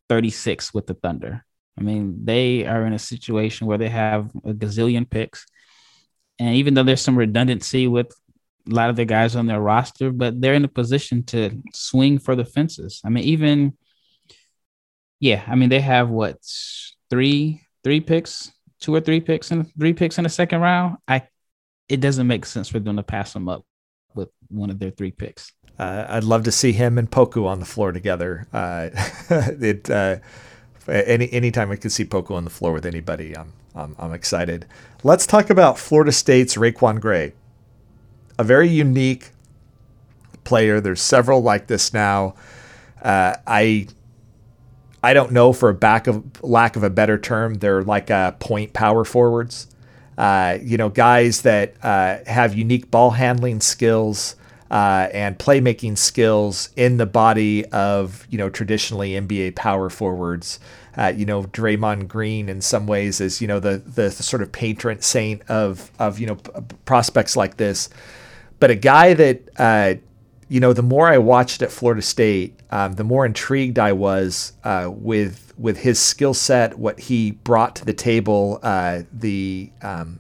[0.07, 1.45] 36 with the Thunder.
[1.77, 5.45] I mean, they are in a situation where they have a gazillion picks.
[6.39, 8.13] And even though there's some redundancy with
[8.69, 12.19] a lot of the guys on their roster, but they're in a position to swing
[12.19, 13.01] for the fences.
[13.03, 13.77] I mean, even
[15.19, 16.37] yeah, I mean they have what
[17.09, 20.97] three three picks, two or three picks and three picks in the second round.
[21.07, 21.27] I
[21.87, 23.65] it doesn't make sense for them to pass them up
[24.13, 25.51] with one of their three picks.
[25.79, 28.47] Uh, I'd love to see him and Poku on the floor together.
[28.51, 28.89] Uh,
[29.29, 30.17] it uh,
[30.87, 34.65] any anytime I could see Poku on the floor with anybody, I'm, I'm I'm excited.
[35.03, 37.31] Let's talk about Florida State's RaiQuan Gray,
[38.37, 39.29] a very unique
[40.43, 40.81] player.
[40.81, 42.35] There's several like this now.
[43.01, 43.87] Uh, I
[45.01, 48.31] I don't know for a back of lack of a better term, they're like uh,
[48.33, 49.67] point power forwards.
[50.17, 54.35] Uh, you know, guys that have unique ball handling skills
[54.71, 60.59] uh, and playmaking skills in the body of you know traditionally NBA power forwards.
[60.97, 64.51] Uh, you know Draymond Green in some ways is you know the, the, sort of
[64.51, 66.35] patron saint of of you know
[66.85, 67.89] prospects like this,
[68.59, 69.93] but a guy that uh,
[70.49, 74.53] you know the more I watched at Florida State, um, the more intrigued I was
[74.63, 80.19] uh, with with his skill set, what he brought to the table, uh, the um,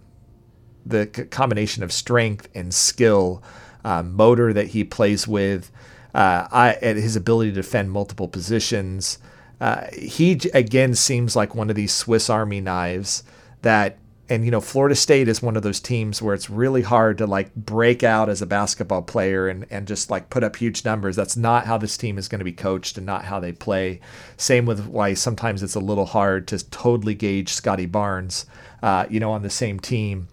[0.85, 3.43] the combination of strength and skill
[3.83, 5.71] uh, motor that he plays with,
[6.13, 9.19] uh, I, his ability to defend multiple positions.
[9.61, 13.23] Uh, he again seems like one of these Swiss Army knives
[13.61, 13.97] that,
[14.29, 17.27] and you know, Florida State is one of those teams where it's really hard to
[17.27, 21.15] like break out as a basketball player and, and just like put up huge numbers.
[21.15, 23.99] That's not how this team is going to be coached and not how they play.
[24.37, 28.45] Same with why sometimes it's a little hard to totally gauge Scottie Barnes,
[28.81, 30.27] uh, you know, on the same team.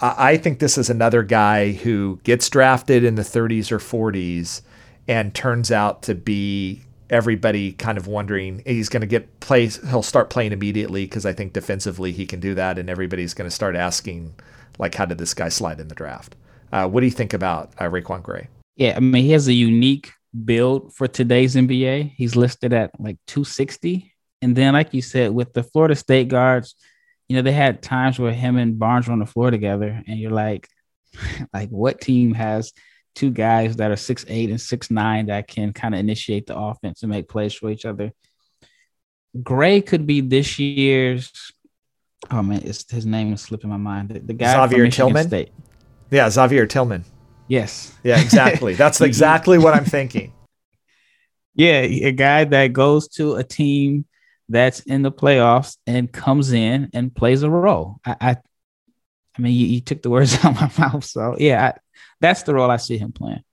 [0.00, 4.62] I think this is another guy who gets drafted in the 30s or 40s
[5.06, 9.78] and turns out to be everybody kind of wondering he's going to get plays.
[9.90, 13.48] He'll start playing immediately because I think defensively he can do that, and everybody's going
[13.48, 14.34] to start asking,
[14.78, 16.36] like, how did this guy slide in the draft?
[16.72, 18.48] Uh, what do you think about uh, RaiQuan Gray?
[18.76, 20.12] Yeah, I mean, he has a unique
[20.44, 22.12] build for today's NBA.
[22.16, 24.14] He's listed at like 260.
[24.42, 26.74] And then, like you said, with the Florida State guards,
[27.30, 30.18] you know, they had times where him and Barnes were on the floor together, and
[30.18, 30.68] you're like,
[31.54, 32.72] like what team has
[33.14, 36.58] two guys that are six eight and six nine that can kind of initiate the
[36.58, 38.10] offense and make plays for each other?
[39.44, 41.30] Gray could be this year's.
[42.32, 44.08] Oh man, it's, his name is slipping my mind.
[44.08, 45.28] The, the guy Xavier Tillman.
[45.28, 45.52] State.
[46.10, 47.04] Yeah, Xavier Tillman.
[47.46, 47.96] Yes.
[48.02, 48.74] Yeah, exactly.
[48.74, 50.32] That's exactly what I'm thinking.
[51.56, 54.06] Yeah, a guy that goes to a team
[54.50, 58.00] that's in the playoffs and comes in and plays a role.
[58.04, 58.30] I, I,
[59.38, 61.04] I mean, you, you, took the words out of my mouth.
[61.04, 61.78] So yeah, I,
[62.20, 63.44] that's the role I see him playing.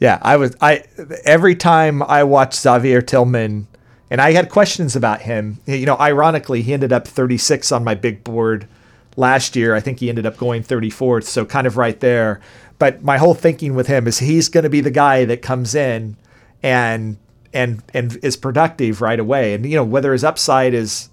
[0.00, 0.54] Yeah, I was.
[0.60, 0.84] I
[1.24, 3.66] every time I watch Xavier Tillman,
[4.10, 5.58] and I had questions about him.
[5.66, 8.68] You know, ironically, he ended up 36 on my big board
[9.16, 9.74] last year.
[9.74, 12.40] I think he ended up going 34th, so kind of right there.
[12.78, 15.74] But my whole thinking with him is he's going to be the guy that comes
[15.74, 16.16] in
[16.62, 17.16] and
[17.56, 19.54] and and is productive right away.
[19.54, 21.08] And you know whether his upside is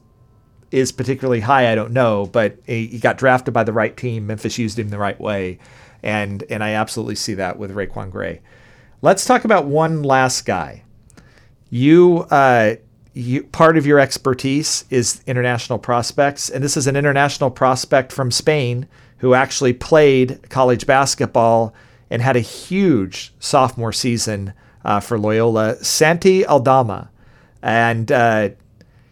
[0.71, 2.25] is particularly high, I don't know.
[2.25, 4.27] But he got drafted by the right team.
[4.27, 5.59] Memphis used him the right way,
[6.03, 8.41] and and I absolutely see that with RaiQuan Gray.
[9.01, 10.83] Let's talk about one last guy.
[11.69, 12.75] You, uh,
[13.13, 18.31] you part of your expertise is international prospects, and this is an international prospect from
[18.31, 18.87] Spain
[19.17, 21.73] who actually played college basketball
[22.09, 24.53] and had a huge sophomore season
[24.85, 27.09] uh, for Loyola, Santi Aldama.
[27.61, 28.49] And uh,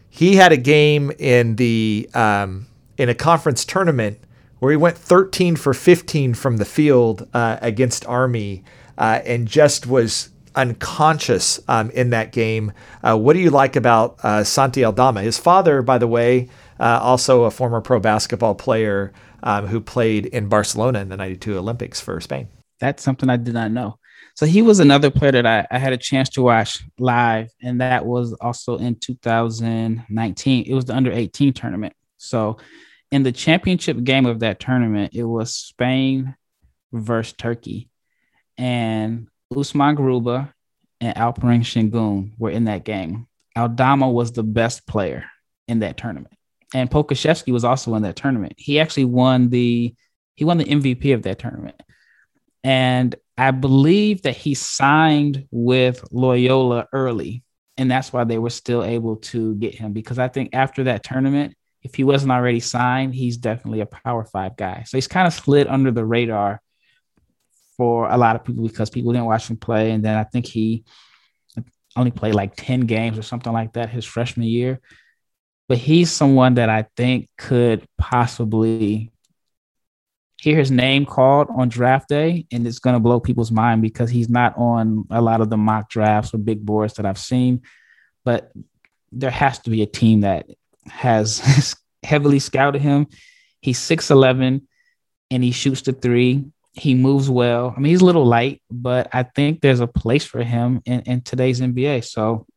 [0.10, 2.68] he had a game in the um,
[2.98, 4.20] in a conference tournament
[4.60, 8.64] where he went 13 for 15 from the field uh, against Army
[8.98, 12.72] uh, and just was unconscious um, in that game.
[13.02, 15.22] Uh, what do you like about uh, Santi Aldama?
[15.22, 16.50] His father, by the way,
[16.80, 19.14] also a former pro basketball player
[19.44, 22.48] um, who played in Barcelona in the 92 Olympics for Spain.
[22.80, 23.98] That's something I did not know.
[24.36, 27.82] So he was another player that I, I had a chance to watch live, and
[27.82, 30.66] that was also in 2019.
[30.66, 31.94] It was the under 18 tournament.
[32.18, 32.58] So
[33.12, 36.36] in the championship game of that tournament, it was Spain
[36.92, 37.90] versus Turkey.
[38.58, 40.54] And Usman Garuba
[41.00, 43.28] and Alperen Sengun were in that game.
[43.58, 45.26] Aldama was the best player
[45.68, 46.38] in that tournament
[46.74, 48.54] and Pokusevski was also in that tournament.
[48.58, 49.94] He actually won the
[50.36, 51.76] he won the MVP of that tournament.
[52.64, 57.44] And I believe that he signed with Loyola early.
[57.76, 61.04] And that's why they were still able to get him because I think after that
[61.04, 64.84] tournament, if he wasn't already signed, he's definitely a power five guy.
[64.86, 66.62] So he's kind of slid under the radar
[67.78, 69.90] for a lot of people because people didn't watch him play.
[69.90, 70.84] And then I think he
[71.96, 74.80] only played like 10 games or something like that his freshman year
[75.68, 79.10] but he's someone that I think could possibly
[80.42, 84.10] hear his name called on draft day and it's going to blow people's mind because
[84.10, 87.62] he's not on a lot of the mock drafts or big boards that I've seen.
[88.26, 88.52] But
[89.12, 90.48] there has to be a team that
[90.88, 93.06] has heavily scouted him.
[93.62, 94.64] He's 6'11
[95.30, 96.46] and he shoots the three.
[96.74, 97.72] He moves well.
[97.78, 101.02] I mean, he's a little light, but I think there's a place for him in,
[101.02, 102.04] in today's NBA.
[102.04, 102.48] So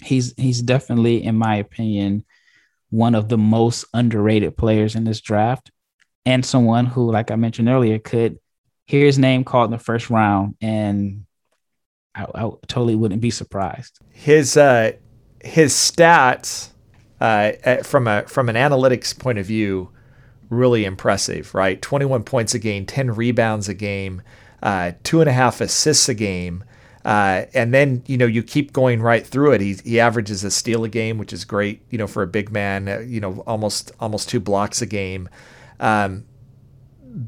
[0.00, 2.24] he's he's definitely, in my opinion,
[2.90, 5.72] one of the most underrated players in this draft
[6.26, 8.38] and someone who, like I mentioned earlier, could
[8.84, 11.24] hear his name called in the first round and
[12.16, 13.98] I, I totally wouldn't be surprised.
[14.10, 14.92] His uh,
[15.42, 16.70] his stats
[17.20, 19.90] uh, from a from an analytics point of view,
[20.50, 21.54] really impressive.
[21.54, 24.22] Right, twenty one points a game, ten rebounds a game,
[24.62, 26.64] uh, two and a half assists a game.
[27.04, 29.60] Uh, and then you know you keep going right through it.
[29.60, 31.82] He he averages a steal a game, which is great.
[31.90, 35.28] You know for a big man, uh, you know almost almost two blocks a game.
[35.80, 36.24] Um,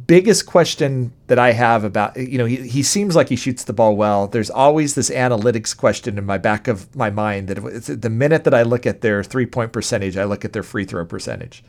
[0.07, 3.73] biggest question that I have about you know he he seems like he shoots the
[3.73, 4.27] ball well.
[4.27, 8.55] There's always this analytics question in my back of my mind that the minute that
[8.55, 11.65] I look at their three point percentage, I look at their free throw percentage.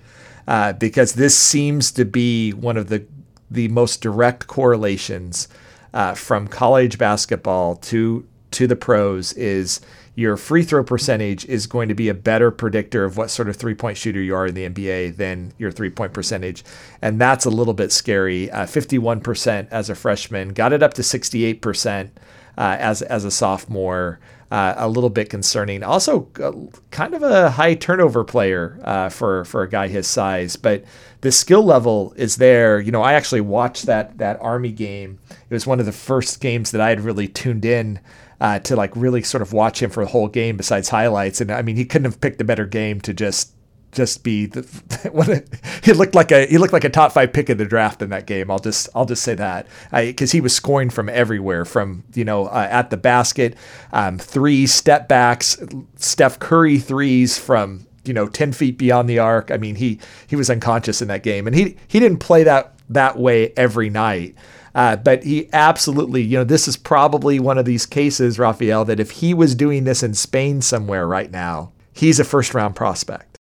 [0.47, 3.05] Uh, because this seems to be one of the
[3.51, 5.47] the most direct correlations
[5.93, 9.79] uh, from college basketball to to the pros is
[10.19, 13.55] your free throw percentage is going to be a better predictor of what sort of
[13.55, 16.65] three point shooter you are in the NBA than your three point percentage.
[17.01, 18.51] And that's a little bit scary.
[18.51, 22.09] Uh, 51% as a freshman, got it up to 68% uh,
[22.57, 24.19] as, as a sophomore.
[24.51, 25.83] Uh, a little bit concerning.
[25.83, 26.51] Also, uh,
[26.89, 30.83] kind of a high turnover player uh, for for a guy his size, but
[31.21, 32.79] the skill level is there.
[32.79, 35.19] You know, I actually watched that that Army game.
[35.29, 37.99] It was one of the first games that I had really tuned in
[38.41, 41.41] uh, to like really sort of watch him for the whole game besides highlights.
[41.41, 43.53] And I mean, he couldn't have picked a better game to just
[43.91, 44.61] just be the
[45.11, 45.43] what a,
[45.83, 48.09] he looked like a he looked like a top five pick of the draft in
[48.09, 48.51] that game.
[48.51, 52.47] I'll just I'll just say that because he was scoring from everywhere, from you know
[52.47, 53.55] uh, at the basket,
[53.91, 55.61] um, three step backs,
[55.95, 59.51] Steph Curry threes from you know ten feet beyond the arc.
[59.51, 62.75] I mean he he was unconscious in that game, and he he didn't play that
[62.89, 64.35] that way every night.
[64.75, 68.99] Uh, but he absolutely, you know, this is probably one of these cases, Rafael, that
[68.99, 73.37] if he was doing this in Spain somewhere right now, he's a first round prospect.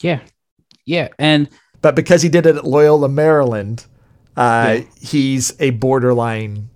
[0.00, 0.20] Yeah.
[0.86, 1.08] Yeah.
[1.18, 1.48] And
[1.80, 3.86] but because he did it at Loyola, Maryland,
[4.36, 4.84] uh, yeah.
[5.00, 6.68] he's a borderline,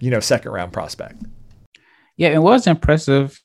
[0.00, 1.22] you know, second round prospect.
[2.16, 3.40] Yeah, it was impressive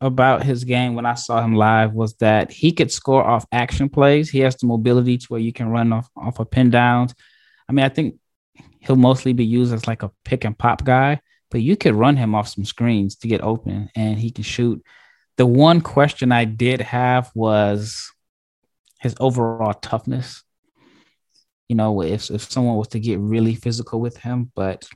[0.00, 3.88] about his game when I saw him live was that he could score off action
[3.88, 4.30] plays.
[4.30, 7.14] He has the mobility to where you can run off off of pin downs.
[7.68, 8.14] I mean, I think
[8.80, 11.20] he'll mostly be used as like a pick and pop guy,
[11.50, 14.82] but you could run him off some screens to get open and he can shoot.
[15.36, 18.12] The one question I did have was
[19.00, 20.42] his overall toughness.
[21.68, 24.88] You know, if if someone was to get really physical with him, but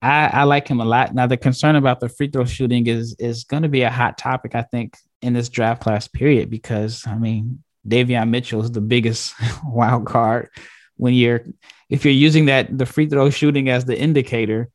[0.00, 1.14] I, I like him a lot.
[1.14, 4.18] Now the concern about the free throw shooting is is going to be a hot
[4.18, 8.80] topic, I think, in this draft class period because I mean Davion Mitchell is the
[8.80, 9.34] biggest
[9.64, 10.48] wild card
[10.96, 11.44] when you're
[11.92, 14.70] if you're using that the free throw shooting as the indicator,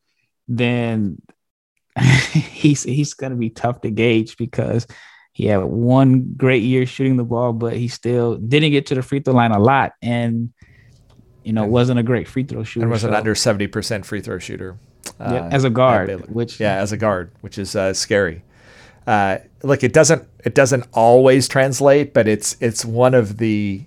[0.48, 1.20] then
[2.00, 4.86] he's he's going to be tough to gauge because
[5.34, 9.02] he had one great year shooting the ball, but he still didn't get to the
[9.02, 10.54] free throw line a lot, and
[11.44, 12.84] you know wasn't a great free throw shooter.
[12.84, 13.08] And was so.
[13.08, 14.78] an under seventy percent free throw shooter.
[15.20, 18.44] Uh, yeah, as a guard, which yeah, as a guard, which is uh, scary.
[19.08, 23.84] Uh, look, it doesn't it doesn't always translate, but it's it's one of the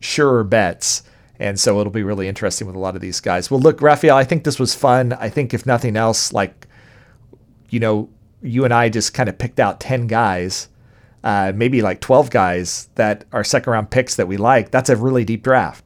[0.00, 1.02] surer bets.
[1.44, 3.50] And so it'll be really interesting with a lot of these guys.
[3.50, 5.12] Well, look, Rafael, I think this was fun.
[5.12, 6.66] I think if nothing else, like,
[7.68, 8.08] you know,
[8.40, 10.68] you and I just kind of picked out 10 guys
[11.24, 14.96] uh, maybe like 12 guys that are second round picks that we like, that's a
[14.96, 15.84] really deep draft.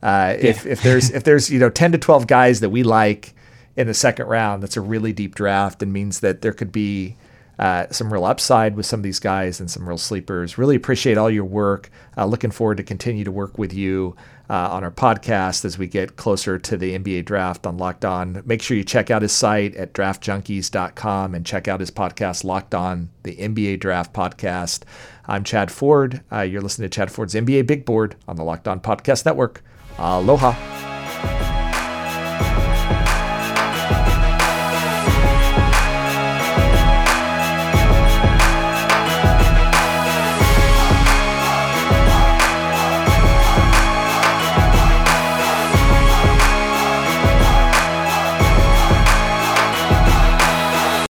[0.00, 0.50] Uh, yeah.
[0.50, 3.34] if, if there's if there's you know 10 to 12 guys that we like
[3.76, 7.16] in the second round, that's a really deep draft and means that there could be
[7.58, 10.56] uh, some real upside with some of these guys and some real sleepers.
[10.56, 11.90] Really appreciate all your work.
[12.16, 14.14] Uh, looking forward to continue to work with you
[14.50, 18.42] uh, on our podcast as we get closer to the NBA draft on Locked On.
[18.46, 22.74] Make sure you check out his site at draftjunkies.com and check out his podcast, Locked
[22.74, 24.82] On, the NBA Draft Podcast.
[25.26, 26.22] I'm Chad Ford.
[26.32, 29.62] Uh, you're listening to Chad Ford's NBA Big Board on the Locked On Podcast Network.
[29.98, 31.47] Aloha.